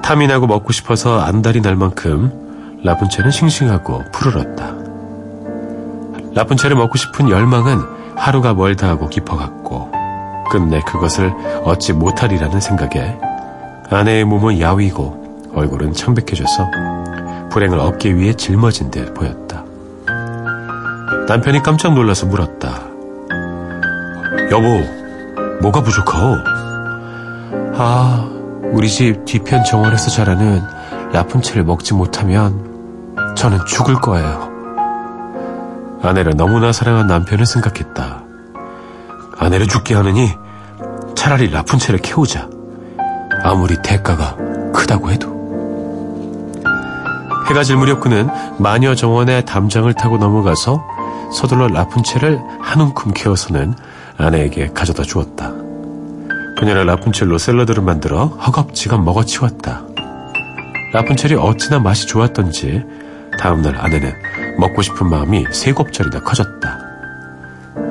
탐이 0.03 0.27
나고 0.27 0.47
먹고 0.47 0.71
싶어서 0.71 1.19
안달이 1.19 1.61
날 1.61 1.75
만큼 1.75 2.79
라푼첼은 2.83 3.29
싱싱하고 3.29 4.03
푸르렀다. 4.11 4.73
라푼첼을 6.33 6.75
먹고 6.75 6.97
싶은 6.97 7.29
열망은 7.29 7.79
하루가 8.15 8.53
멀다 8.53 8.87
하고 8.87 9.09
깊어갔고 9.09 9.91
끝내 10.49 10.81
그것을 10.81 11.33
얻지 11.63 11.93
못하리라는 11.93 12.59
생각에 12.59 13.15
아내의 13.89 14.25
몸은 14.25 14.59
야위고 14.59 15.51
얼굴은 15.53 15.93
청백해져서 15.93 16.67
불행을 17.51 17.79
얻기 17.79 18.15
위해 18.17 18.33
짊어진 18.33 18.91
듯 18.91 19.13
보였다. 19.13 19.46
남편이 21.27 21.63
깜짝 21.63 21.93
놀라서 21.93 22.25
물었다. 22.25 22.81
여보, 24.51 24.67
뭐가 25.61 25.81
부족하오? 25.81 26.35
아, 27.75 28.29
우리 28.71 28.89
집 28.89 29.25
뒤편 29.25 29.63
정원에서 29.63 30.09
자라는 30.09 30.61
라푼첼을 31.11 31.63
먹지 31.63 31.93
못하면 31.93 33.15
저는 33.35 33.65
죽을 33.65 33.95
거예요. 33.95 34.49
아내를 36.01 36.35
너무나 36.35 36.71
사랑한 36.71 37.07
남편을 37.07 37.45
생각했다. 37.45 38.23
아내를 39.37 39.67
죽게 39.67 39.95
하느니 39.95 40.33
차라리 41.15 41.49
라푼첼을 41.49 41.99
키우자. 41.99 42.49
아무리 43.43 43.81
대가가 43.81 44.35
크다고 44.73 45.11
해도. 45.11 45.36
해가 47.49 47.63
질 47.63 47.77
무렵 47.77 48.01
그는 48.01 48.27
마녀 48.59 48.93
정원의 48.93 49.45
담장을 49.45 49.91
타고 49.93 50.17
넘어가서 50.17 50.85
서둘러 51.31 51.67
라푼첼을 51.67 52.39
한 52.59 52.81
움큼 52.81 53.13
키워서는 53.13 53.73
아내에게 54.17 54.71
가져다 54.73 55.03
주었다. 55.03 55.53
그녀는 56.57 56.85
라푼첼로 56.85 57.37
샐러드를 57.37 57.83
만들어 57.83 58.25
허겁지겁 58.25 59.01
먹어치웠다. 59.03 59.83
라푼첼이 60.93 61.35
어찌나 61.35 61.79
맛이 61.79 62.07
좋았던지 62.07 62.83
다음날 63.39 63.77
아내는 63.77 64.13
먹고 64.59 64.81
싶은 64.81 65.07
마음이 65.09 65.45
세 65.51 65.71
곱절이나 65.71 66.21
커졌다. 66.21 66.79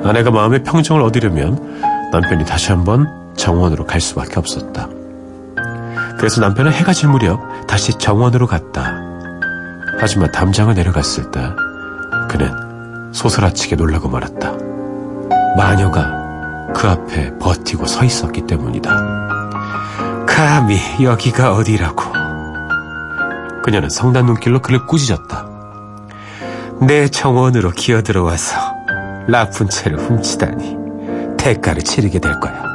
아내가 0.03 0.29
마음의 0.31 0.63
평정을 0.63 1.01
얻으려면 1.01 1.81
남편이 2.11 2.45
다시 2.45 2.71
한번 2.71 3.07
정원으로 3.35 3.85
갈 3.85 4.01
수밖에 4.01 4.35
없었다. 4.37 4.87
그래서 6.17 6.41
남편은 6.41 6.73
해가 6.73 6.93
질 6.93 7.09
무렵 7.09 7.39
다시 7.67 7.93
정원으로 7.93 8.47
갔다. 8.47 9.06
하지만 9.99 10.31
담장을 10.31 10.73
내려갔을 10.73 11.31
때 11.31 11.41
그는 12.29 13.13
소스라치게 13.13 13.75
놀라고 13.75 14.09
말았다. 14.09 14.53
마녀가 15.55 16.71
그 16.75 16.87
앞에 16.87 17.37
버티고 17.39 17.85
서 17.87 18.03
있었기 18.03 18.45
때문이다. 18.45 18.91
감히 20.27 20.79
여기가 21.01 21.53
어디라고. 21.53 22.03
그녀는 23.63 23.89
성난 23.89 24.27
눈길로 24.27 24.61
그를 24.61 24.85
꾸짖었다. 24.85 25.47
내 26.81 27.07
정원으로 27.07 27.71
기어들어와서 27.71 28.55
라푼첼을 29.27 29.97
훔치다니 29.97 30.77
대가를 31.37 31.81
치르게 31.81 32.19
될 32.19 32.39
거야. 32.39 32.66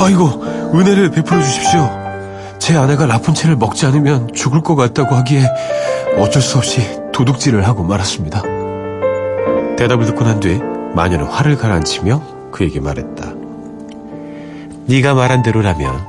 아이고, 0.00 0.42
은혜를 0.74 1.10
베풀어 1.10 1.40
주십시오. 1.42 1.88
제 2.58 2.76
아내가 2.76 3.06
라푼첼을 3.06 3.56
먹지 3.56 3.86
않으면 3.86 4.32
죽을 4.34 4.60
것 4.62 4.74
같다고 4.76 5.14
하기에 5.14 5.44
어쩔 6.18 6.42
수 6.42 6.58
없이 6.58 6.80
도둑질을 7.12 7.66
하고 7.66 7.82
말았습니다. 7.84 8.42
대답을 9.76 10.06
듣고 10.06 10.24
난 10.24 10.40
뒤 10.40 10.60
마녀는 10.94 11.26
화를 11.26 11.56
가라앉히며 11.56 12.50
그에게 12.52 12.80
말했다. 12.80 13.32
네가 14.86 15.14
말한 15.14 15.42
대로라면 15.42 16.00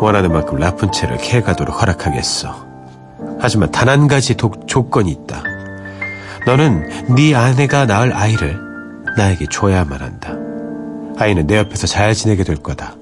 원하는 0.00 0.32
만큼 0.32 0.58
라푼첼을 0.58 1.18
캐가도록 1.18 1.80
허락하겠어. 1.82 2.66
하지만 3.40 3.70
단 3.70 3.88
한 3.88 4.06
가지 4.08 4.34
독, 4.36 4.66
조건이 4.68 5.10
있다. 5.10 5.42
너는 6.46 7.14
네 7.14 7.34
아내가 7.34 7.86
낳을 7.86 8.14
아이를 8.14 8.58
나에게 9.16 9.46
줘야만 9.50 10.00
한다. 10.00 10.32
아이는 11.18 11.46
내 11.46 11.58
옆에서 11.58 11.86
잘 11.86 12.14
지내게 12.14 12.44
될 12.44 12.56
거다. 12.56 12.94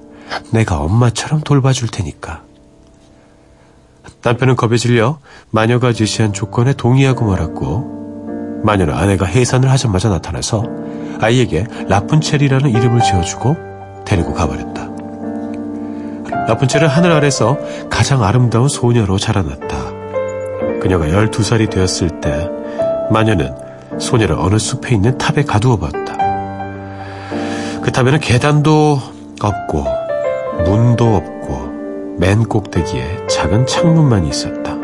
내가 0.51 0.79
엄마처럼 0.79 1.41
돌봐줄 1.41 1.89
테니까. 1.89 2.43
남편은 4.23 4.55
겁에 4.55 4.77
질려 4.77 5.19
마녀가 5.49 5.93
제시한 5.93 6.33
조건에 6.33 6.73
동의하고 6.73 7.25
말았고 7.25 8.61
마녀는 8.63 8.93
아내가 8.93 9.25
해산을 9.25 9.69
하자마자 9.69 10.09
나타나서 10.09 10.65
아이에게 11.21 11.65
라푼첼이라는 11.87 12.69
이름을 12.69 13.01
지어주고 13.01 14.03
데리고 14.05 14.33
가버렸다. 14.33 14.89
라푼첼은 16.47 16.87
하늘 16.87 17.11
아래서 17.11 17.57
가장 17.89 18.23
아름다운 18.23 18.67
소녀로 18.67 19.17
자라났다. 19.17 19.99
그녀가 20.81 21.05
12살이 21.05 21.69
되었을 21.69 22.21
때 22.21 22.49
마녀는 23.11 23.55
소녀를 23.99 24.35
어느 24.39 24.57
숲에 24.57 24.95
있는 24.95 25.17
탑에 25.17 25.43
가두어 25.43 25.77
봤다. 25.77 26.17
그 27.81 27.91
탑에는 27.91 28.19
계단도 28.19 28.99
없고 29.41 30.08
문도 30.65 31.15
없고 31.15 32.17
맨 32.17 32.43
꼭대기에 32.43 33.27
작은 33.27 33.65
창문만 33.65 34.25
있었다. 34.25 34.75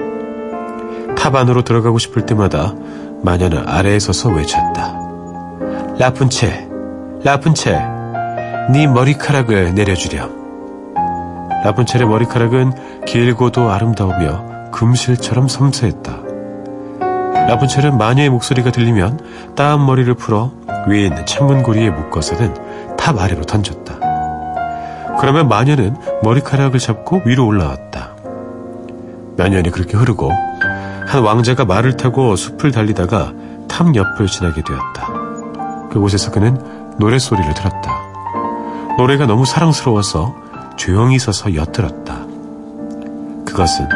탑 1.16 1.36
안으로 1.36 1.64
들어가고 1.64 1.98
싶을 1.98 2.26
때마다 2.26 2.74
마녀는 3.22 3.68
아래에 3.68 4.00
서서 4.00 4.30
외쳤다. 4.30 4.98
라푼첼, 6.00 6.70
라푼첼, 7.24 7.76
네 8.72 8.88
머리카락을 8.88 9.74
내려주렴. 9.74 10.94
라푼첼의 11.64 12.08
머리카락은 12.08 13.06
길고도 13.06 13.72
아름다우며 13.72 14.70
금실처럼 14.72 15.48
섬세했다. 15.48 16.20
라푼첼은 17.48 17.98
마녀의 17.98 18.30
목소리가 18.30 18.72
들리면 18.72 19.20
따은 19.56 19.86
머리를 19.86 20.14
풀어 20.16 20.52
위에 20.88 21.06
있는 21.06 21.26
창문고리에 21.26 21.90
묶어서는 21.90 22.96
탑 22.98 23.20
아래로 23.20 23.44
던졌다. 23.44 24.05
그러면 25.20 25.48
마녀는 25.48 25.96
머리카락을 26.24 26.80
잡고 26.80 27.22
위로 27.26 27.46
올라왔다. 27.48 28.16
몇 29.38 29.50
년이 29.50 29.72
그렇게 29.72 29.98
흐르고 29.98 30.32
한 31.08 31.24
왕자가 31.24 31.66
말을 31.66 31.98
타고 31.98 32.36
숲을 32.36 32.72
달리다가 32.72 33.34
탑 33.68 33.96
옆을 33.96 34.28
지나게 34.28 34.62
되었다. 34.64 35.08
그곳에서 35.92 36.32
그는 36.32 36.58
노랫소리를 36.98 37.54
들었다. 37.54 37.92
노래가 38.98 39.26
너무 39.26 39.46
사랑스러워서 39.46 40.36
조용히 40.78 41.20
서서 41.20 41.56
엿들었다. 41.56 42.26
그것은 43.46 43.88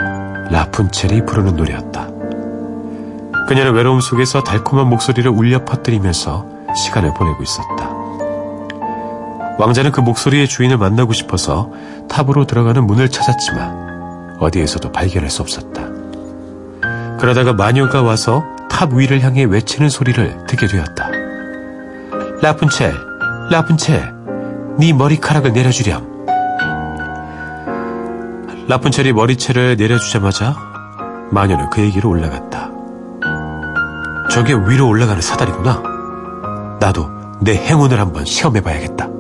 라푼첼이 0.52 1.26
부르는 1.26 1.56
노래였다. 1.56 2.08
그녀는 3.48 3.74
외로움 3.74 4.00
속에서 4.00 4.44
달콤한 4.44 4.88
목소리를 4.88 5.30
울려 5.32 5.66
퍼뜨리면서 5.66 6.46
시간을 6.76 7.14
보내고 7.14 7.42
있었다. 7.42 7.99
왕자는 9.60 9.92
그 9.92 10.00
목소리의 10.00 10.48
주인을 10.48 10.78
만나고 10.78 11.12
싶어서 11.12 11.70
탑으로 12.08 12.46
들어가는 12.46 12.88
문을 12.88 13.10
찾았지만 13.10 14.38
어디에서도 14.40 14.90
발견할 14.94 15.30
수 15.30 15.42
없었다. 15.42 15.82
그러다가 17.20 17.52
마녀가 17.52 18.02
와서 18.02 18.46
탑 18.70 18.94
위를 18.94 19.22
향해 19.22 19.44
외치는 19.44 19.90
소리를 19.90 20.46
듣게 20.48 20.66
되었다. 20.68 21.10
라푼첼, 22.42 22.96
라푼첼, 23.52 24.16
네 24.80 24.94
머리카락을 24.94 25.52
내려주렴. 25.52 26.08
라푼첼이 28.70 29.12
머리채를 29.12 29.76
내려주자마자 29.76 30.56
마녀는 31.32 31.70
그에게로 31.70 32.10
올라갔다. 32.10 32.70
저게 34.32 34.54
위로 34.54 34.88
올라가는 34.88 35.22
사다리구나. 35.22 35.84
나도 36.80 37.10
내 37.42 37.56
행운을 37.56 38.00
한번 38.00 38.24
시험해봐야겠다. 38.24 39.19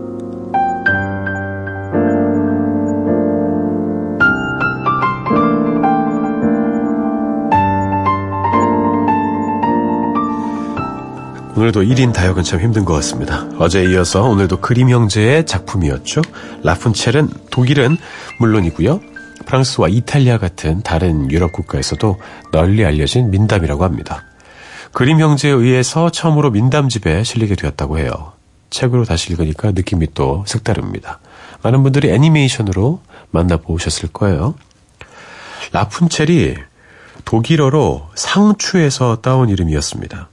오늘도 11.60 11.82
1인 11.82 12.14
다역은 12.14 12.44
참 12.44 12.62
힘든 12.62 12.86
것 12.86 12.94
같습니다. 12.94 13.46
어제에 13.58 13.92
이어서 13.92 14.24
오늘도 14.24 14.62
그림 14.62 14.90
형제의 14.90 15.46
작품이었죠. 15.46 16.22
라푼첼은 16.64 17.30
독일은 17.52 17.98
물론이고요. 18.40 19.02
프랑스와 19.46 19.90
이탈리아 19.90 20.38
같은 20.38 20.82
다른 20.84 21.30
유럽 21.30 21.52
국가에서도 21.52 22.18
널리 22.54 22.86
알려진 22.86 23.30
민담이라고 23.30 23.84
합니다. 23.84 24.24
그림 24.94 25.20
형제에 25.20 25.52
의해서 25.52 26.10
처음으로 26.10 26.50
민담집에 26.52 27.26
실리게 27.26 27.56
되었다고 27.56 28.00
해요. 28.00 28.32
책으로 28.70 29.04
다시 29.04 29.34
읽으니까 29.34 29.72
느낌이 29.72 30.14
또 30.14 30.46
색다릅니다. 30.48 31.20
많은 31.62 31.84
분들이 31.84 32.10
애니메이션으로 32.10 33.02
만나보셨을 33.32 34.14
거예요. 34.14 34.56
라푼첼이 35.74 36.56
독일어로 37.26 38.12
상추에서 38.16 39.18
따온 39.18 39.50
이름이었습니다. 39.50 40.30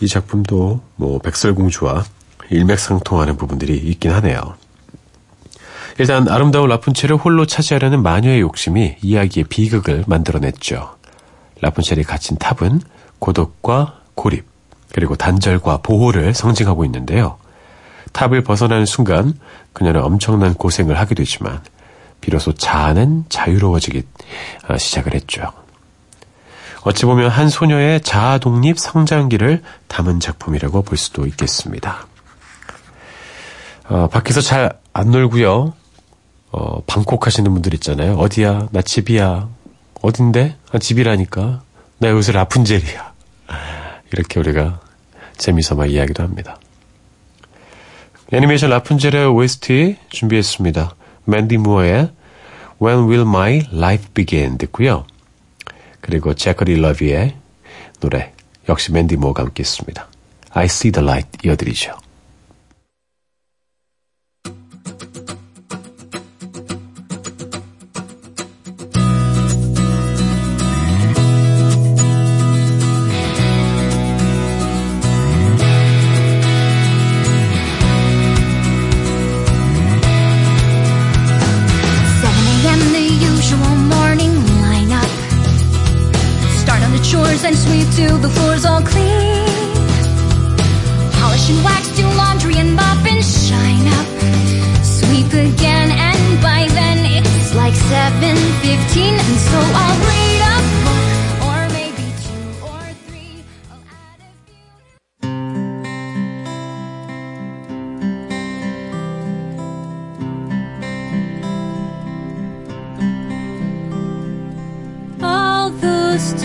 이 0.00 0.08
작품도 0.08 0.80
뭐 0.96 1.18
백설공주와 1.20 2.04
일맥상통하는 2.50 3.36
부분들이 3.36 3.76
있긴 3.76 4.12
하네요. 4.12 4.54
일단 5.98 6.28
아름다운 6.28 6.68
라푼첼을 6.68 7.16
홀로 7.16 7.46
차지하려는 7.46 8.02
마녀의 8.02 8.40
욕심이 8.40 8.96
이야기의 9.00 9.44
비극을 9.44 10.04
만들어냈죠. 10.06 10.94
라푼첼이 11.62 12.02
갇힌 12.02 12.36
탑은 12.36 12.82
고독과 13.18 14.00
고립, 14.14 14.44
그리고 14.92 15.16
단절과 15.16 15.78
보호를 15.78 16.34
상징하고 16.34 16.84
있는데요. 16.84 17.38
탑을 18.12 18.44
벗어나는 18.44 18.86
순간 18.86 19.34
그녀는 19.72 20.02
엄청난 20.02 20.54
고생을 20.54 20.98
하게 20.98 21.14
되지만 21.14 21.60
비로소 22.20 22.52
자아는 22.52 23.26
자유로워지기 23.28 24.02
아, 24.68 24.76
시작을 24.76 25.14
했죠. 25.14 25.52
어찌 26.86 27.04
보면 27.04 27.30
한 27.30 27.48
소녀의 27.48 28.00
자아 28.02 28.38
독립 28.38 28.78
성장기를 28.78 29.62
담은 29.88 30.20
작품이라고 30.20 30.82
볼 30.82 30.96
수도 30.96 31.26
있겠습니다. 31.26 32.06
어, 33.88 34.08
밖에서 34.08 34.40
잘 34.40 34.86
안 34.96 35.10
놀고요. 35.10 35.74
어, 36.52 36.82
방콕 36.86 37.26
하시는 37.26 37.52
분들 37.52 37.74
있잖아요. 37.74 38.14
어디야? 38.14 38.68
나 38.72 38.80
집이야. 38.80 39.46
어딘데? 40.00 40.56
아, 40.72 40.78
집이라니까. 40.78 41.62
나 41.98 42.08
여기서 42.08 42.32
라푼젤이야. 42.32 43.12
이렇게 44.10 44.40
우리가 44.40 44.80
재미삼아 45.36 45.84
이야기도 45.86 46.22
합니다. 46.22 46.56
애니메이션 48.32 48.70
라푼젤의 48.70 49.26
OST 49.26 49.98
준비했습니다. 50.08 50.94
맨디 51.26 51.58
무어의 51.58 52.10
When 52.80 53.00
Will 53.10 53.28
My 53.28 53.66
Life 53.70 54.06
Begin 54.14 54.56
듣고요. 54.56 55.04
그리고 56.06 56.34
제커리 56.34 56.76
러비의 56.80 57.34
노래 58.00 58.32
역시 58.68 58.92
맨디 58.92 59.16
무어가 59.16 59.42
함께 59.42 59.62
했습니다. 59.62 60.08
I 60.50 60.66
See 60.66 60.92
the 60.92 61.04
Light 61.04 61.28
이어드리죠. 61.44 62.05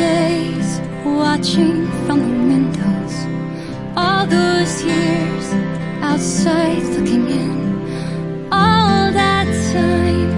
Days 0.01 0.69
watching 1.05 1.77
from 2.05 2.19
the 2.27 2.37
windows, 2.51 3.15
all 4.03 4.25
those 4.37 4.73
years 4.91 5.45
outside 6.09 6.83
looking 6.95 7.25
in, 7.43 7.57
all 8.51 9.05
that 9.21 9.47
time 9.73 10.30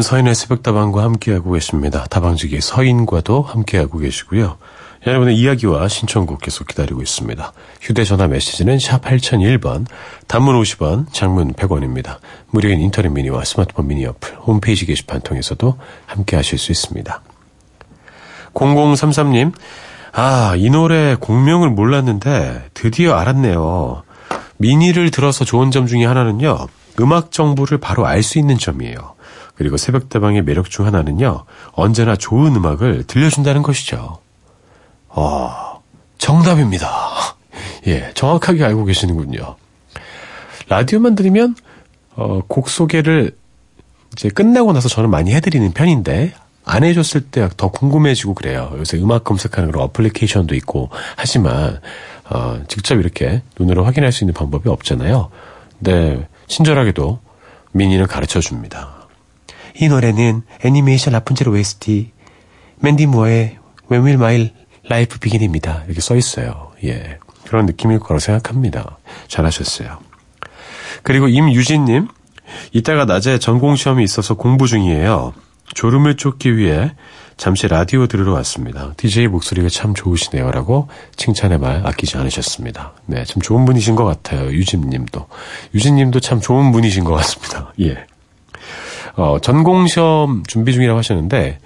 지금 0.00 0.16
서인의 0.16 0.34
새벽다방과 0.34 1.02
함께하고 1.02 1.52
계십니다. 1.52 2.06
다방지기 2.08 2.62
서인과도 2.62 3.42
함께하고 3.42 3.98
계시고요. 3.98 4.56
여러분의 5.06 5.36
이야기와 5.36 5.88
신청곡 5.88 6.40
계속 6.40 6.68
기다리고 6.68 7.02
있습니다. 7.02 7.52
휴대전화 7.82 8.28
메시지는 8.28 8.78
샵 8.78 9.02
8001번, 9.02 9.84
단문 10.26 10.58
50원, 10.58 11.12
장문 11.12 11.52
100원입니다. 11.52 12.16
무료인 12.50 12.80
인터넷 12.80 13.10
미니와 13.10 13.44
스마트폰 13.44 13.88
미니 13.88 14.06
어플, 14.06 14.36
홈페이지 14.36 14.86
게시판 14.86 15.20
통해서도 15.20 15.76
함께 16.06 16.36
하실 16.36 16.58
수 16.58 16.72
있습니다. 16.72 17.22
0033님, 18.54 19.52
아, 20.12 20.54
이 20.56 20.70
노래 20.70 21.14
공명을 21.16 21.68
몰랐는데 21.68 22.70
드디어 22.72 23.16
알았네요. 23.16 24.04
미니를 24.56 25.10
들어서 25.10 25.44
좋은 25.44 25.70
점 25.70 25.86
중에 25.86 26.06
하나는요, 26.06 26.68
음악 27.00 27.32
정보를 27.32 27.78
바로 27.78 28.06
알 28.06 28.22
수 28.22 28.38
있는 28.38 28.56
점이에요. 28.56 29.19
그리고 29.60 29.76
새벽다방의 29.76 30.40
매력 30.44 30.70
중 30.70 30.86
하나는요, 30.86 31.44
언제나 31.72 32.16
좋은 32.16 32.56
음악을 32.56 33.04
들려준다는 33.06 33.60
것이죠. 33.62 34.16
어, 35.10 35.82
정답입니다. 36.16 36.88
예, 37.86 38.10
정확하게 38.14 38.64
알고 38.64 38.86
계시는군요. 38.86 39.56
라디오만 40.68 41.14
들으면, 41.14 41.54
어, 42.14 42.40
곡 42.48 42.70
소개를 42.70 43.36
이제 44.14 44.30
끝나고 44.30 44.72
나서 44.72 44.88
저는 44.88 45.10
많이 45.10 45.34
해드리는 45.34 45.70
편인데, 45.72 46.32
안 46.64 46.82
해줬을 46.82 47.20
때 47.20 47.46
더 47.58 47.70
궁금해지고 47.70 48.32
그래요. 48.32 48.72
요새 48.78 48.96
음악 48.96 49.24
검색하는 49.24 49.72
그런 49.72 49.84
어플리케이션도 49.84 50.54
있고, 50.54 50.88
하지만, 51.16 51.80
어, 52.30 52.62
직접 52.66 52.98
이렇게 52.98 53.42
눈으로 53.58 53.84
확인할 53.84 54.10
수 54.10 54.24
있는 54.24 54.32
방법이 54.32 54.70
없잖아요. 54.70 55.30
근데, 55.76 56.26
친절하게도 56.46 57.18
미니는 57.72 58.06
가르쳐 58.06 58.40
줍니다. 58.40 58.99
이 59.76 59.88
노래는 59.88 60.42
애니메이션 60.64 61.12
라푼젤 61.12 61.48
OST, 61.48 62.12
맨디 62.80 63.06
무어의 63.06 63.58
When 63.90 64.06
Will 64.06 64.14
My 64.14 64.50
Life 64.86 65.18
Begin입니다. 65.20 65.84
이렇게 65.86 66.00
써 66.00 66.16
있어요. 66.16 66.72
예. 66.84 67.18
그런 67.46 67.66
느낌일 67.66 67.98
거라고 67.98 68.20
생각합니다. 68.20 68.98
잘하셨어요. 69.28 69.98
그리고 71.02 71.28
임유진님, 71.28 72.08
이따가 72.72 73.04
낮에 73.04 73.38
전공시험이 73.38 74.04
있어서 74.04 74.34
공부 74.34 74.66
중이에요. 74.66 75.32
졸음을 75.74 76.16
쫓기 76.16 76.56
위해 76.56 76.92
잠시 77.36 77.68
라디오 77.68 78.06
들으러 78.06 78.34
왔습니다. 78.34 78.92
DJ 78.96 79.28
목소리가 79.28 79.68
참 79.68 79.94
좋으시네요. 79.94 80.50
라고 80.50 80.88
칭찬의 81.16 81.58
말 81.58 81.86
아끼지 81.86 82.18
않으셨습니다. 82.18 82.92
네, 83.06 83.24
참 83.24 83.40
좋은 83.40 83.64
분이신 83.64 83.94
것 83.94 84.04
같아요. 84.04 84.50
유진님도. 84.50 85.26
유진님도 85.74 86.20
참 86.20 86.40
좋은 86.40 86.70
분이신 86.72 87.04
것 87.04 87.12
같습니다. 87.14 87.72
예. 87.80 88.04
어, 89.16 89.38
전공 89.40 89.86
시험 89.86 90.42
준비 90.46 90.72
중이라고 90.72 90.98
하셨는데, 90.98 91.58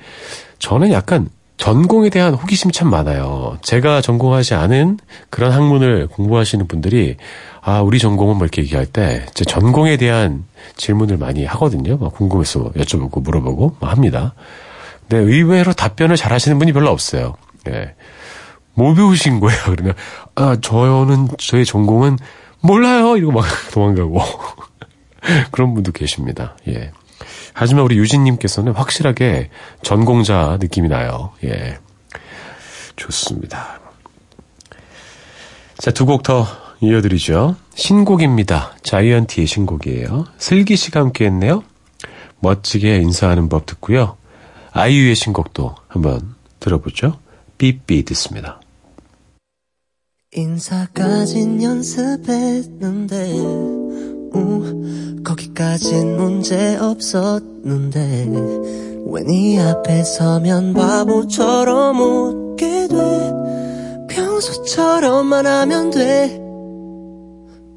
저는 0.59 0.93
약간 0.93 1.29
전공에 1.57 2.09
대한 2.11 2.35
호기심이 2.35 2.73
참 2.73 2.91
많아요. 2.91 3.59
제가 3.63 4.01
전공하지 4.01 4.55
않은 4.55 4.99
그런 5.31 5.53
학문을 5.53 6.09
공부하시는 6.09 6.67
분들이 6.67 7.17
아 7.61 7.81
우리 7.81 7.99
전공은 8.01 8.37
뭐 8.37 8.45
이렇게 8.45 8.63
얘기할 8.63 8.87
때 8.87 9.25
제 9.35 9.45
전공에 9.45 9.97
대한 9.97 10.45
질문을 10.77 11.17
많이 11.17 11.45
하거든요. 11.45 11.97
막 11.97 12.13
궁금해서 12.15 12.73
여쭤보고 12.73 13.23
물어보고 13.23 13.77
막 13.81 13.93
합니다. 13.93 14.35
근데 15.09 15.19
의외로 15.19 15.73
답변을 15.73 16.17
잘 16.17 16.33
하시는 16.33 16.59
분이 16.59 16.73
별로 16.73 16.91
없어요. 16.91 17.35
예. 17.69 17.95
뭐 18.75 18.93
배우신 18.93 19.39
거예요? 19.39 19.61
그러면 19.71 19.95
아 20.35 20.57
저는 20.61 21.29
저의 21.39 21.65
전공은 21.65 22.19
몰라요. 22.61 23.17
이러고 23.17 23.33
막 23.33 23.45
도망가고 23.73 24.21
그런 25.53 25.73
분도 25.75 25.93
계십니다. 25.93 26.57
예. 26.69 26.91
하지만 27.55 27.85
우리 27.85 27.97
유진님께서는 27.97 28.73
확실하게 28.73 29.49
전공자 29.83 30.59
느낌이 30.61 30.89
나요. 30.89 31.33
예. 31.45 31.79
좋습니다. 32.97 33.81
자, 35.79 35.91
두 35.93 36.05
곡 36.07 36.23
더 36.23 36.47
이어드리죠. 36.81 37.57
신곡입니다. 37.75 38.77
자이언티의 38.83 39.47
신곡이에요. 39.47 40.27
슬기 40.37 40.77
씨가 40.77 41.01
함께 41.01 41.27
했네요. 41.27 41.63
멋지게 42.41 42.99
인사하는 42.99 43.49
법 43.49 43.65
듣고요. 43.67 44.17
아이유의 44.73 45.15
신곡도 45.15 45.75
한번 45.89 46.35
들어보죠. 46.61 47.19
삐삐 47.59 48.05
듣습니다. 48.05 48.61
인사까진 50.33 51.63
연습했는데 51.63 53.33
음, 54.35 55.23
거기까진 55.25 56.17
문제 56.17 56.77
없었는데 56.77 58.29
왜네 59.07 59.61
앞에 59.61 60.03
서면 60.05 60.73
바보처럼 60.75 62.01
웃게 62.01 62.89
돼? 62.89 63.33
평소처럼만 64.11 65.47
하면 65.47 65.91
돼. 65.91 66.37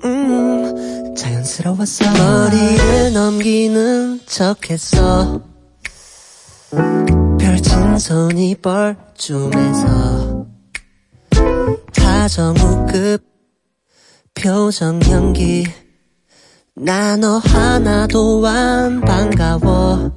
음, 0.04 1.14
자연스러웠어 1.16 2.06
머리를 2.12 3.14
넘기는 3.14 4.20
척했어. 4.26 5.42
펼친 7.40 7.98
손이 7.98 8.56
뻘쭘해서 8.56 10.46
가정우급 11.96 13.24
표정 14.34 15.00
연기 15.10 15.66
나 16.80 17.18
너 17.18 17.40
하나도 17.40 18.46
안 18.46 19.02
반가워. 19.02 20.12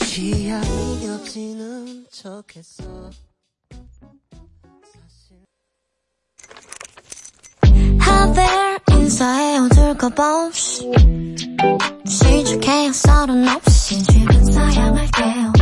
취향이 0.00 1.06
겹치는 1.06 2.06
척했어. 2.10 3.10
Out 8.00 8.34
there 8.34 8.78
인사해 8.92 9.58
어둘까봐 9.58 10.50
시작해요 12.06 12.92
서른 12.92 13.46
없이 13.48 14.02
지금 14.04 14.52
사양할게요. 14.52 15.52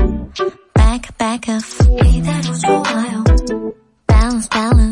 Back 0.75 1.11
back 1.19 1.53
up 1.53 1.65
이대로 2.07 2.55
좋아요. 2.59 3.25
Balance 4.07 4.49
balance 4.51 4.92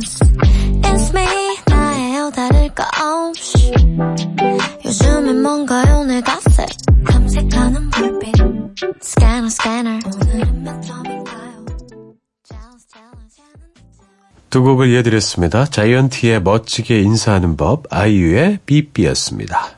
곡을 14.71 14.89
이어드렸습니다. 14.91 15.67
자이언티의 15.67 16.43
멋지게 16.43 17.01
인사하는 17.01 17.57
법, 17.57 17.85
아이유의 17.91 18.61
삐삐였습니다. 18.67 19.71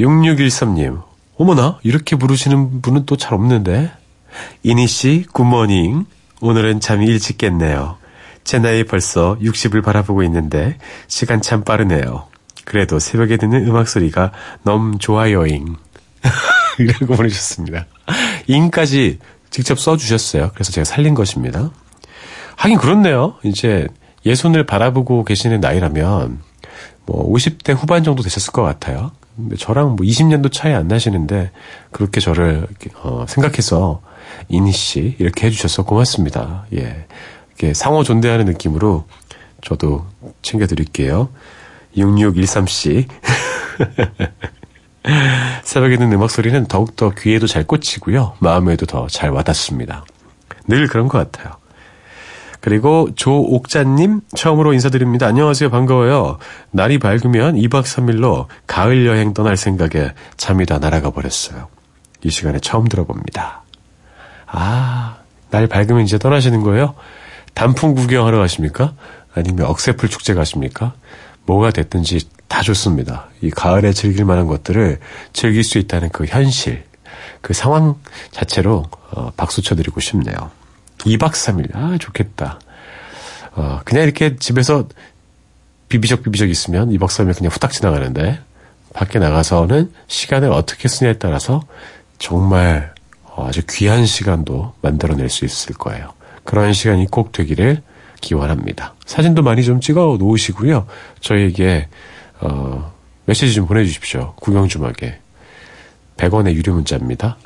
6613님, 0.00 1.00
어머나, 1.36 1.78
이렇게 1.84 2.16
부르시는 2.16 2.82
분은 2.82 3.06
또 3.06 3.16
잘 3.16 3.34
없는데. 3.34 3.92
이니 4.64 4.88
씨, 4.88 5.24
굿모닝. 5.32 6.06
오늘은 6.40 6.80
잠이 6.80 7.06
일찍 7.06 7.38
깼네요. 7.38 7.98
제 8.42 8.58
나이 8.58 8.82
벌써 8.82 9.38
60을 9.40 9.84
바라보고 9.84 10.24
있는데, 10.24 10.76
시간 11.06 11.40
참 11.40 11.62
빠르네요. 11.62 12.26
그래도 12.64 12.98
새벽에 12.98 13.36
듣는 13.36 13.64
음악 13.68 13.88
소리가 13.88 14.32
너무 14.64 14.98
좋아요잉. 14.98 15.76
이라고 16.80 17.14
보내주셨습니다. 17.14 17.86
잉까지 18.48 19.20
직접 19.50 19.78
써주셨어요. 19.78 20.50
그래서 20.52 20.72
제가 20.72 20.84
살린 20.84 21.14
것입니다. 21.14 21.70
하긴 22.56 22.78
그렇네요. 22.78 23.34
이제 23.42 23.86
예손을 24.26 24.64
바라보고 24.66 25.24
계시는 25.24 25.60
나이라면 25.60 26.40
뭐 27.06 27.32
50대 27.32 27.74
후반 27.74 28.02
정도 28.04 28.22
되셨을 28.22 28.52
것 28.52 28.62
같아요. 28.62 29.12
근데 29.36 29.56
저랑 29.56 29.96
뭐 29.96 30.06
20년도 30.06 30.52
차이 30.52 30.72
안 30.72 30.88
나시는데 30.88 31.50
그렇게 31.90 32.20
저를 32.20 32.66
어, 33.02 33.24
생각해서 33.28 34.00
이니 34.48 34.72
씨 34.72 35.16
이렇게 35.18 35.46
해주셔서 35.46 35.84
고맙습니다. 35.84 36.66
예, 36.74 37.06
이렇게 37.48 37.74
상호 37.74 38.02
존대하는 38.04 38.46
느낌으로 38.46 39.04
저도 39.62 40.06
챙겨드릴게요. 40.42 41.28
6613 41.96 42.66
씨. 42.66 43.06
새벽에 45.62 45.96
듣는 45.96 46.12
음악 46.14 46.30
소리는 46.30 46.64
더욱더 46.66 47.10
귀에도 47.10 47.46
잘 47.46 47.64
꽂히고요. 47.66 48.36
마음에도 48.38 48.86
더 48.86 49.06
잘 49.08 49.30
와닿습니다. 49.30 50.04
늘 50.66 50.86
그런 50.88 51.08
것 51.08 51.18
같아요. 51.18 51.56
그리고 52.64 53.10
조옥자님 53.14 54.22
처음으로 54.34 54.72
인사드립니다. 54.72 55.26
안녕하세요. 55.26 55.68
반가워요. 55.68 56.38
날이 56.70 56.96
밝으면 56.96 57.56
2박 57.56 57.82
3일로 57.82 58.46
가을 58.66 59.04
여행 59.04 59.34
떠날 59.34 59.58
생각에 59.58 60.14
잠이 60.38 60.64
다 60.64 60.78
날아가 60.78 61.10
버렸어요. 61.10 61.68
이 62.22 62.30
시간에 62.30 62.58
처음 62.60 62.88
들어봅니다. 62.88 63.64
아, 64.46 65.18
날 65.50 65.66
밝으면 65.66 66.04
이제 66.04 66.16
떠나시는 66.16 66.62
거예요? 66.62 66.94
단풍 67.52 67.94
구경하러 67.94 68.38
가십니까? 68.38 68.94
아니면 69.34 69.66
억새풀 69.66 70.08
축제 70.08 70.32
가십니까? 70.32 70.94
뭐가 71.44 71.70
됐든지 71.70 72.30
다 72.48 72.62
좋습니다. 72.62 73.28
이 73.42 73.50
가을에 73.50 73.92
즐길 73.92 74.24
만한 74.24 74.46
것들을 74.46 75.00
즐길 75.34 75.64
수 75.64 75.76
있다는 75.76 76.08
그 76.08 76.24
현실, 76.24 76.84
그 77.42 77.52
상황 77.52 77.96
자체로 78.30 78.86
어, 79.10 79.32
박수 79.36 79.60
쳐드리고 79.60 80.00
싶네요. 80.00 80.63
2박 81.04 81.32
3일, 81.32 81.74
아, 81.74 81.96
좋겠다. 81.98 82.58
어, 83.54 83.80
그냥 83.84 84.04
이렇게 84.04 84.36
집에서 84.36 84.88
비비적 85.88 86.22
비비적 86.22 86.48
있으면 86.50 86.90
2박 86.90 87.08
3일 87.08 87.36
그냥 87.36 87.50
후딱 87.52 87.72
지나가는데, 87.72 88.40
밖에 88.94 89.18
나가서는 89.18 89.92
시간을 90.06 90.50
어떻게 90.50 90.88
쓰냐에 90.88 91.14
따라서 91.14 91.62
정말 92.18 92.94
어, 93.24 93.46
아주 93.48 93.62
귀한 93.68 94.06
시간도 94.06 94.74
만들어낼 94.80 95.28
수 95.28 95.44
있을 95.44 95.74
거예요. 95.74 96.12
그런 96.44 96.72
시간이 96.72 97.06
꼭 97.10 97.32
되기를 97.32 97.82
기원합니다. 98.20 98.94
사진도 99.04 99.42
많이 99.42 99.64
좀 99.64 99.80
찍어 99.80 100.16
놓으시고요. 100.18 100.86
저희에게 101.20 101.88
어, 102.40 102.92
메시지 103.26 103.54
좀 103.54 103.66
보내주십시오. 103.66 104.34
구경 104.36 104.68
좀 104.68 104.84
하게. 104.84 105.18
100원의 106.16 106.54
유료 106.54 106.74
문자입니다. 106.74 107.36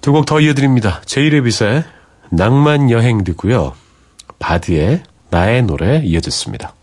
두 0.00 0.12
곡 0.12 0.26
더 0.26 0.40
이어드립니다. 0.40 1.02
제이레빗의 1.06 1.84
낭만 2.30 2.90
여행 2.90 3.24
듣고요. 3.24 3.74
바드의 4.38 5.02
나의 5.30 5.62
노래 5.62 5.98
이어듣습니다. 6.04 6.74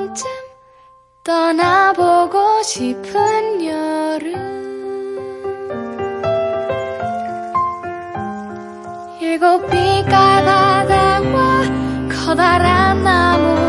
번쯤 0.00 0.24
떠나보고 1.24 2.62
싶은 2.62 3.64
여름. 3.66 4.34
일곱 9.20 9.60
빛깔 9.68 10.44
바다와 10.44 11.62
커다란 12.08 13.02
나무 13.02 13.59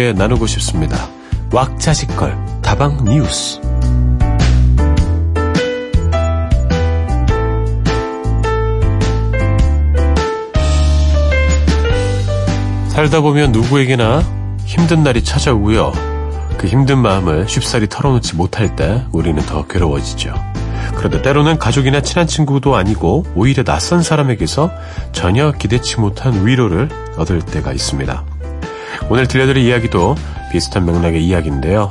함께 0.00 0.12
나누고 0.14 0.46
싶습니다. 0.46 0.96
왁자지껄 1.52 2.62
다방 2.62 3.04
뉴스. 3.04 3.60
살다 12.88 13.20
보면 13.20 13.52
누구에게나 13.52 14.22
힘든 14.64 15.02
날이 15.02 15.22
찾아오고요. 15.22 15.92
그 16.56 16.66
힘든 16.66 16.98
마음을 16.98 17.46
쉽사리 17.46 17.86
털어놓지 17.86 18.36
못할 18.36 18.74
때 18.74 19.04
우리는 19.12 19.40
더 19.44 19.66
괴로워지죠. 19.66 20.32
그런데 20.96 21.20
때로는 21.20 21.58
가족이나 21.58 22.00
친한 22.00 22.26
친구도 22.26 22.74
아니고 22.74 23.26
오히려 23.34 23.64
낯선 23.64 24.02
사람에게서 24.02 24.70
전혀 25.12 25.52
기대치 25.52 26.00
못한 26.00 26.46
위로를 26.46 26.88
얻을 27.18 27.42
때가 27.42 27.72
있습니다. 27.72 28.29
오늘 29.08 29.26
들려드릴 29.26 29.64
이야기도 29.64 30.14
비슷한 30.52 30.84
맥락의 30.84 31.24
이야기인데요. 31.24 31.90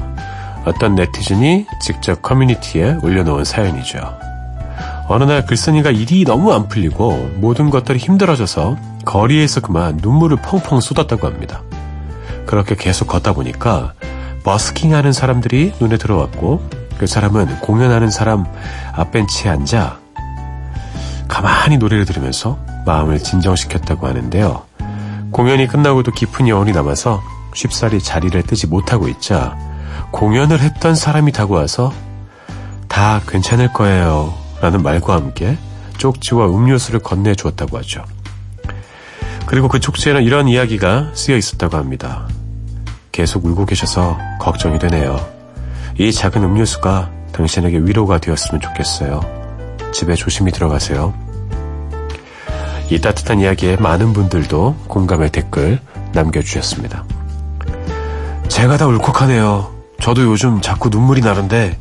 어떤 0.65 0.95
네티즌이 0.95 1.65
직접 1.81 2.21
커뮤니티에 2.21 2.97
올려놓은 3.01 3.43
사연이죠. 3.43 4.17
어느 5.07 5.23
날 5.23 5.45
글쓴이가 5.45 5.89
일이 5.89 6.23
너무 6.23 6.53
안 6.53 6.67
풀리고 6.67 7.31
모든 7.37 7.69
것들이 7.69 7.97
힘들어져서 7.97 8.77
거리에서 9.05 9.59
그만 9.61 9.97
눈물을 10.01 10.37
펑펑 10.37 10.79
쏟았다고 10.81 11.25
합니다. 11.25 11.63
그렇게 12.45 12.75
계속 12.75 13.07
걷다 13.07 13.33
보니까 13.33 13.93
버스킹 14.43 14.93
하는 14.93 15.11
사람들이 15.11 15.73
눈에 15.79 15.97
들어왔고 15.97 16.61
그 16.97 17.07
사람은 17.07 17.59
공연하는 17.61 18.09
사람 18.11 18.45
앞벤치에 18.93 19.49
앉아 19.49 19.99
가만히 21.27 21.77
노래를 21.77 22.05
들으면서 22.05 22.59
마음을 22.85 23.19
진정시켰다고 23.19 24.07
하는데요. 24.07 24.68
공연이 25.31 25.67
끝나고도 25.67 26.11
깊은 26.11 26.47
여운이 26.47 26.71
남아서 26.71 27.21
쉽사리 27.53 27.99
자리를 27.99 28.41
뜨지 28.43 28.67
못하고 28.67 29.07
있자 29.07 29.57
공연을 30.11 30.59
했던 30.59 30.95
사람이 30.95 31.31
다가와서 31.31 31.93
다 32.87 33.21
괜찮을 33.27 33.73
거예요 33.73 34.33
라는 34.61 34.81
말과 34.83 35.15
함께 35.15 35.57
쪽지와 35.97 36.47
음료수를 36.47 37.01
건네주었다고 37.01 37.77
하죠. 37.79 38.03
그리고 39.45 39.67
그 39.67 39.79
쪽지에는 39.79 40.23
이런 40.23 40.47
이야기가 40.47 41.11
쓰여 41.13 41.35
있었다고 41.35 41.77
합니다. 41.77 42.27
계속 43.11 43.45
울고 43.45 43.65
계셔서 43.65 44.17
걱정이 44.39 44.79
되네요. 44.79 45.19
이 45.97 46.11
작은 46.11 46.43
음료수가 46.43 47.11
당신에게 47.33 47.79
위로가 47.79 48.19
되었으면 48.19 48.61
좋겠어요. 48.61 49.21
집에 49.91 50.15
조심히 50.15 50.51
들어가세요. 50.51 51.13
이 52.89 52.99
따뜻한 52.99 53.39
이야기에 53.39 53.77
많은 53.77 54.13
분들도 54.13 54.75
공감의 54.87 55.31
댓글 55.31 55.79
남겨주셨습니다. 56.13 57.03
제가 58.47 58.77
다 58.77 58.87
울컥하네요. 58.87 59.71
저도 60.01 60.23
요즘 60.23 60.59
자꾸 60.61 60.89
눈물이 60.89 61.21
나는데 61.21 61.77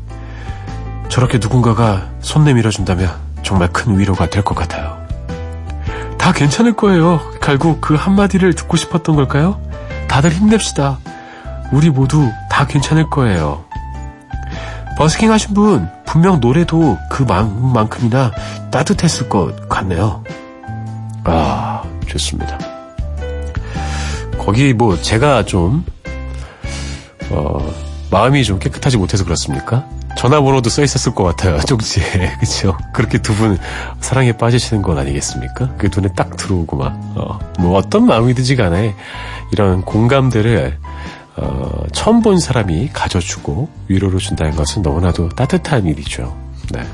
저렇게 1.09 1.38
누군가가 1.38 2.09
손 2.20 2.44
내밀어 2.44 2.70
준다면 2.70 3.11
정말 3.42 3.68
큰 3.72 3.98
위로가 3.98 4.28
될 4.28 4.42
것 4.42 4.54
같아요. 4.54 4.98
다 6.18 6.32
괜찮을 6.32 6.74
거예요. 6.76 7.20
결국 7.40 7.80
그 7.80 7.94
한마디를 7.94 8.52
듣고 8.54 8.76
싶었던 8.76 9.16
걸까요? 9.16 9.59
다들 10.09 10.30
힘냅시다. 10.30 10.98
우리 11.72 11.88
모두 11.88 12.30
다 12.50 12.66
괜찮을 12.66 13.09
거예요. 13.09 13.64
버스킹 14.98 15.30
하신 15.30 15.54
분, 15.54 15.88
분명 16.04 16.40
노래도 16.40 16.98
그 17.09 17.22
만큼이나 17.22 18.32
따뜻했을 18.70 19.28
것 19.28 19.68
같네요. 19.68 20.24
아, 21.31 21.83
좋습니다. 22.07 22.59
거기 24.39 24.72
뭐 24.72 25.01
제가 25.01 25.45
좀, 25.45 25.85
어, 27.31 27.72
마음이 28.11 28.45
좀 28.45 28.59
깨끗하지 28.59 28.97
못해서 28.97 29.24
그렇습니까? 29.24 29.85
전화번호도 30.16 30.70
써 30.70 30.83
있었을 30.83 31.14
것 31.14 31.24
같아요. 31.24 31.61
쪽지에. 31.66 32.37
그쵸? 32.41 32.76
그렇게 32.93 33.18
두 33.18 33.35
분 33.35 33.59
사랑에 34.01 34.33
빠지시는 34.33 34.83
건 34.83 34.99
아니겠습니까? 34.99 35.74
그게 35.76 35.89
눈에 35.95 36.12
딱 36.16 36.37
들어오고 36.37 36.76
막, 36.76 36.93
어, 37.16 37.39
뭐 37.59 37.76
어떤 37.79 38.07
마음이든지 38.07 38.57
간에 38.57 38.95
이런 39.53 39.83
공감들을 39.83 40.79
어, 41.37 41.83
처음 41.93 42.20
본 42.20 42.41
사람이 42.41 42.91
가져주고 42.93 43.68
위로를 43.87 44.18
준다는 44.18 44.57
것은 44.57 44.83
너무나도 44.83 45.29
따뜻한 45.31 45.87
일이죠. 45.87 46.37
네. 46.72 46.85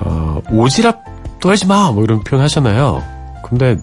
어, 0.00 0.42
오지랖 0.50 0.98
떨지 1.42 1.66
마! 1.66 1.90
뭐 1.90 2.04
이런 2.04 2.22
표현 2.22 2.42
하잖아요. 2.44 3.02
근데 3.44 3.76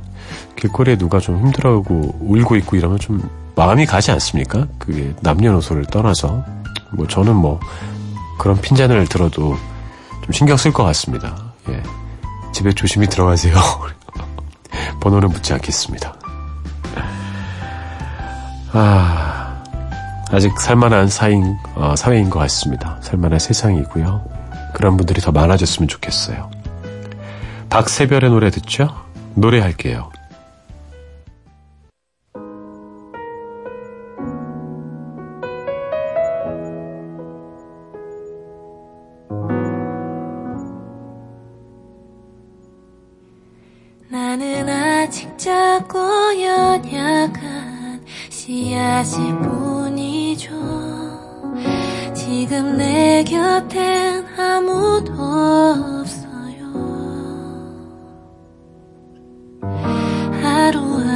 길거리에 0.56 0.96
누가 0.96 1.20
좀 1.20 1.38
힘들어하고 1.40 2.16
울고 2.22 2.56
있고 2.56 2.78
이러면 2.78 2.98
좀 3.00 3.30
마음이 3.56 3.86
가지 3.86 4.12
않습니까? 4.12 4.66
그게 4.80 5.14
남녀노소를 5.20 5.86
떠나서. 5.88 6.44
뭐 6.94 7.06
저는 7.06 7.36
뭐 7.36 7.60
그런 8.40 8.60
핀잔을 8.60 9.06
들어도 9.08 9.58
좀 10.24 10.32
신경 10.32 10.56
쓸 10.56 10.72
것 10.72 10.84
같습니다. 10.86 11.36
예. 11.68 11.84
집에 12.54 12.72
조심히 12.72 13.08
들어가세요. 13.08 13.56
번호는 15.02 15.28
묻지 15.28 15.52
않겠습니다. 15.52 16.16
아, 18.72 19.62
아직 20.32 20.58
살만한 20.58 21.10
사인, 21.10 21.58
어, 21.76 21.94
사회인 21.98 22.30
것 22.30 22.40
같습니다. 22.40 22.98
살만한 23.02 23.38
세상이고요. 23.38 24.24
그런 24.74 24.96
분들이 24.96 25.20
더 25.20 25.34
많아졌으면 25.34 25.90
좋겠어요. 25.90 26.59
박세별의 27.70 28.32
노래 28.32 28.50
듣죠? 28.50 28.90
노래할게요. 29.36 30.12
나는 44.12 44.68
아직 44.68 45.38
작고 45.38 46.00
연약한 46.42 48.04
씨앗일 48.30 49.38
뿐이죠 49.38 50.50
지금 52.16 52.78
내 52.78 53.24
곁엔 53.24 54.26
아무도 54.40 55.99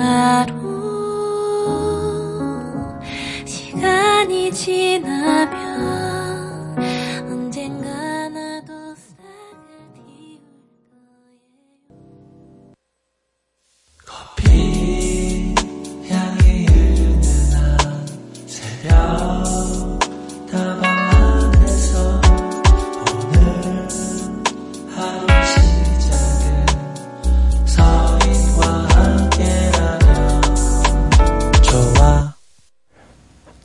하루하루 0.03 0.59
시간이 3.45 4.51
지나면 4.51 5.62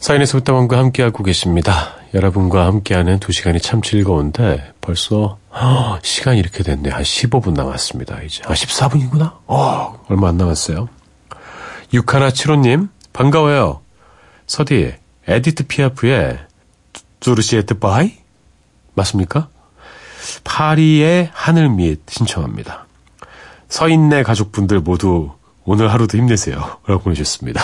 서인의 0.09 0.26
새벽다방과 0.26 0.79
함께하고 0.79 1.23
계십니다. 1.23 1.95
여러분과 2.15 2.65
함께하는 2.65 3.19
두 3.19 3.31
시간이 3.31 3.61
참 3.61 3.83
즐거운데 3.83 4.73
벌써 4.81 5.37
허, 5.53 5.99
시간이 6.03 6.39
이렇게 6.39 6.63
됐네. 6.63 6.89
한 6.89 7.03
15분 7.03 7.53
남았습니다. 7.53 8.23
이제 8.23 8.43
아 8.47 8.55
14분이구나. 8.55 9.35
어 9.47 10.03
얼마 10.09 10.31
안 10.31 10.39
남았어요. 10.39 10.89
육하나 11.93 12.31
칠오님 12.31 12.89
반가워요. 13.13 13.83
서디 14.47 14.95
에디트 15.27 15.67
피아프의 15.67 16.39
Sous 17.20 17.40
le 17.40 17.49
ciel 17.49 17.69
de 17.69 17.79
Paris 17.79 18.14
맞습니까? 18.95 19.51
파리의 20.43 21.29
하늘 21.35 21.69
밑 21.69 22.01
신청합니다. 22.09 22.87
서인네 23.69 24.23
가족분들 24.23 24.81
모두 24.81 25.33
오늘 25.67 25.93
하루도 25.93 26.17
힘내세요. 26.17 26.79
라고 26.87 27.03
보내주셨습니다. 27.03 27.63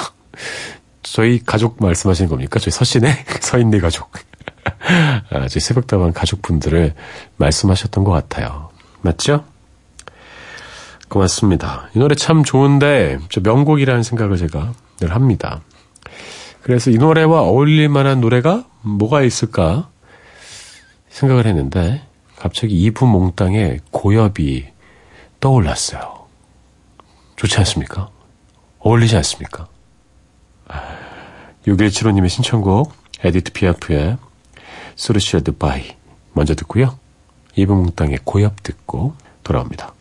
저희 1.15 1.39
가족 1.39 1.77
말씀하시는 1.79 2.29
겁니까? 2.29 2.59
저희 2.59 2.73
서신의 2.73 3.15
서인네 3.41 3.79
가족. 3.79 4.11
아, 5.31 5.47
저희 5.47 5.61
새벽다방 5.61 6.13
가족분들을 6.13 6.93
말씀하셨던 7.37 8.03
것 8.03 8.11
같아요. 8.11 8.71
맞죠? 9.01 9.45
고맙습니다. 11.09 11.89
이 11.95 12.01
노래 12.01 12.17
참 12.17 12.43
좋은데, 12.43 13.21
저 13.29 13.41
명곡이라는 13.41 14.03
생각을 14.03 14.39
제가 14.39 14.73
늘 14.99 15.15
합니다. 15.15 15.61
그래서 16.63 16.91
이 16.91 16.99
노래와 16.99 17.43
어울릴 17.43 17.89
만한 17.89 18.21
노래가 18.21 18.65
뭐가 18.83 19.23
있을까 19.23 19.91
생각을 21.11 21.47
했는데, 21.47 22.03
갑자기 22.35 22.75
이부 22.83 23.07
몽땅의 23.07 23.83
고엽이 23.93 24.67
떠올랐어요. 25.39 26.27
좋지 27.37 27.57
않습니까? 27.59 28.11
어울리지 28.81 29.15
않습니까? 29.15 29.69
6175님의 31.67 32.29
신청곡 32.29 32.93
에디트 33.23 33.53
피아프의 33.53 34.19
Sous 34.97 35.15
le 35.15 35.25
ciel 35.25 35.43
de 35.43 35.53
Paris 35.53 35.83
먼저 36.33 36.55
듣고요. 36.55 36.99
이브몽땅의 37.57 38.19
고엽 38.25 38.63
듣고 38.63 39.15
돌아옵니다. 39.43 39.95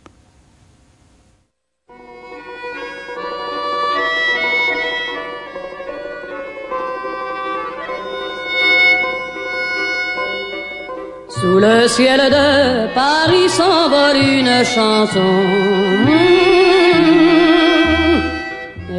Sous 11.43 11.59
le 11.59 11.88
ciel 11.89 12.30
de 12.30 12.93
Paris 12.93 13.49
s'envole 13.49 14.16
une 14.16 14.64
chanson. 14.64 16.24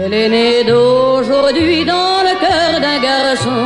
Elle 0.07 0.13
est 0.13 0.29
née 0.29 0.65
d'aujourd'hui 0.65 1.83
dans 1.87 2.19
le 2.29 2.35
cœur 2.45 2.73
d'un 2.79 3.01
garçon. 3.01 3.63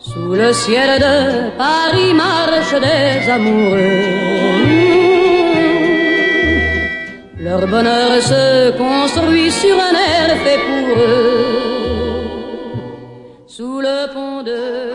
Sous 0.00 0.32
le 0.34 0.52
ciel 0.52 0.98
de 0.98 1.56
Paris 1.56 2.12
marchent 2.14 2.80
des 2.88 3.30
amoureux. 3.30 4.02
Leur 7.38 7.68
bonheur 7.68 8.20
se 8.20 8.72
construit 8.76 9.52
sur 9.52 9.76
un 9.88 9.94
air 10.10 10.28
fait 10.44 10.60
pour 10.68 10.98
eux. 10.98 11.56
Sous 13.46 13.80
le 13.80 14.12
pont 14.12 14.42
de 14.42 14.85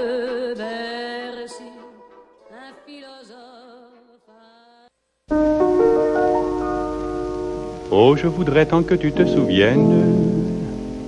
Oh, 7.93 8.15
je 8.15 8.25
voudrais 8.25 8.65
tant 8.65 8.83
que 8.83 8.95
tu 8.95 9.11
te 9.11 9.25
souviennes 9.25 10.15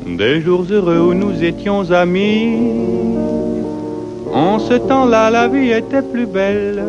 des 0.06 0.42
jours 0.42 0.66
heureux 0.70 1.00
où 1.00 1.14
nous 1.14 1.42
étions 1.42 1.90
amis. 1.92 2.58
En 4.34 4.60
ce 4.60 4.74
temps-là, 4.74 5.30
la 5.30 5.48
vie 5.48 5.72
était 5.72 6.02
plus 6.02 6.26
belle 6.26 6.84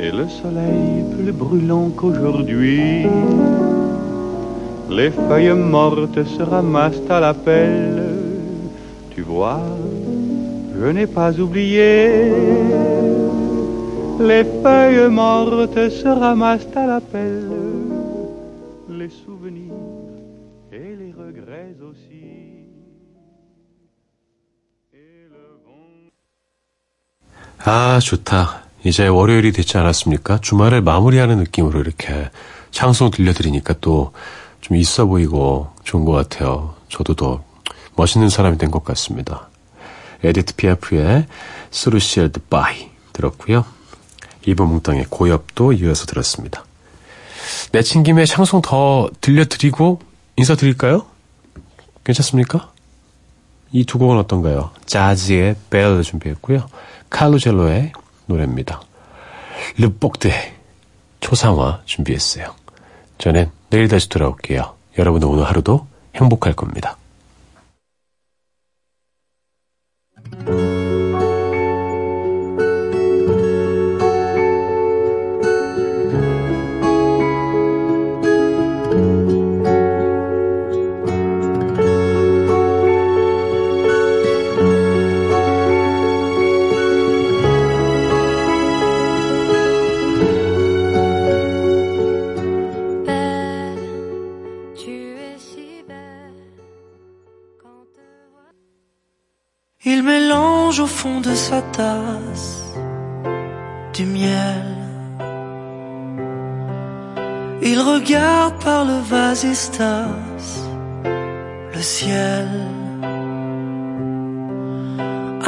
et 0.00 0.10
le 0.10 0.26
soleil 0.28 1.04
plus 1.14 1.32
brûlant 1.32 1.90
qu'aujourd'hui. 1.94 3.04
Les 4.90 5.10
feuilles 5.10 5.52
mortes 5.52 6.24
se 6.24 6.42
ramassent 6.42 7.10
à 7.10 7.20
la 7.20 7.34
pelle. 7.34 8.04
Tu 9.14 9.20
vois, 9.20 9.60
je 10.80 10.86
n'ai 10.86 11.06
pas 11.06 11.38
oublié. 11.38 12.32
Les 14.18 14.44
feuilles 14.62 15.10
mortes 15.10 15.90
se 15.90 16.08
ramassent 16.08 16.74
à 16.74 16.86
la 16.86 17.00
pelle. 17.02 17.55
아, 27.68 27.98
좋다. 28.00 28.62
이제 28.84 29.08
월요일이 29.08 29.50
됐지 29.50 29.76
않았습니까? 29.76 30.38
주말을 30.40 30.82
마무리하는 30.82 31.38
느낌으로 31.38 31.80
이렇게 31.80 32.30
샹송 32.70 33.10
들려드리니까 33.10 33.74
또 33.80 34.12
좀 34.66 34.76
있어 34.78 35.06
보이고 35.06 35.70
좋은 35.84 36.04
것 36.04 36.10
같아요. 36.10 36.74
저도 36.88 37.14
더 37.14 37.44
멋있는 37.94 38.28
사람이 38.28 38.58
된 38.58 38.72
것 38.72 38.82
같습니다. 38.82 39.48
에디트 40.24 40.56
피아프의 40.56 41.26
Sous 41.70 41.93
le 41.93 42.05
ciel 42.05 42.28
de 42.28 42.40
Paris 42.50 42.90
들었고요. 43.12 43.64
이브 44.44 44.68
몽땅의 44.70 45.06
고엽도 45.08 45.72
이어서 45.74 46.06
들었습니다. 46.06 46.64
내친 47.70 48.02
김에 48.02 48.26
샹송 48.26 48.60
더 48.60 49.08
들려드리고 49.20 50.00
인사드릴까요? 50.34 51.06
괜찮습니까? 52.02 52.72
이 53.72 53.84
두 53.84 53.98
곡은 53.98 54.18
어떤가요? 54.18 54.70
자즈의 54.86 55.56
벨 55.70 56.02
준비했고요. 56.02 56.66
칼로제로의 57.10 57.92
노래입니다. 58.26 58.80
르복드 59.78 60.30
초상화 61.20 61.82
준비했어요. 61.84 62.54
저는 63.18 63.50
내일 63.70 63.88
다시 63.88 64.08
돌아올게요. 64.08 64.74
여러분 64.98 65.22
오늘 65.24 65.44
하루도 65.44 65.86
행복할 66.14 66.54
겁니다. 66.54 66.96
Sa 101.48 101.62
tasse 101.78 102.74
du 103.94 104.04
miel. 104.04 104.66
Il 107.62 107.78
regarde 107.92 108.56
par 108.64 108.84
le 108.90 108.98
vasistas 109.12 110.42
le 111.74 111.82
ciel. 111.82 112.48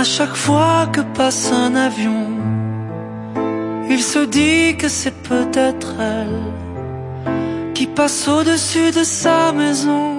À 0.02 0.04
chaque 0.04 0.36
fois 0.44 0.86
que 0.94 1.02
passe 1.18 1.50
un 1.64 1.74
avion, 1.88 2.26
il 3.90 4.02
se 4.12 4.22
dit 4.38 4.76
que 4.80 4.88
c'est 4.88 5.18
peut-être 5.32 5.94
elle 6.16 6.42
qui 7.74 7.86
passe 7.86 8.28
au-dessus 8.28 8.90
de 8.92 9.02
sa 9.02 9.52
maison 9.52 10.17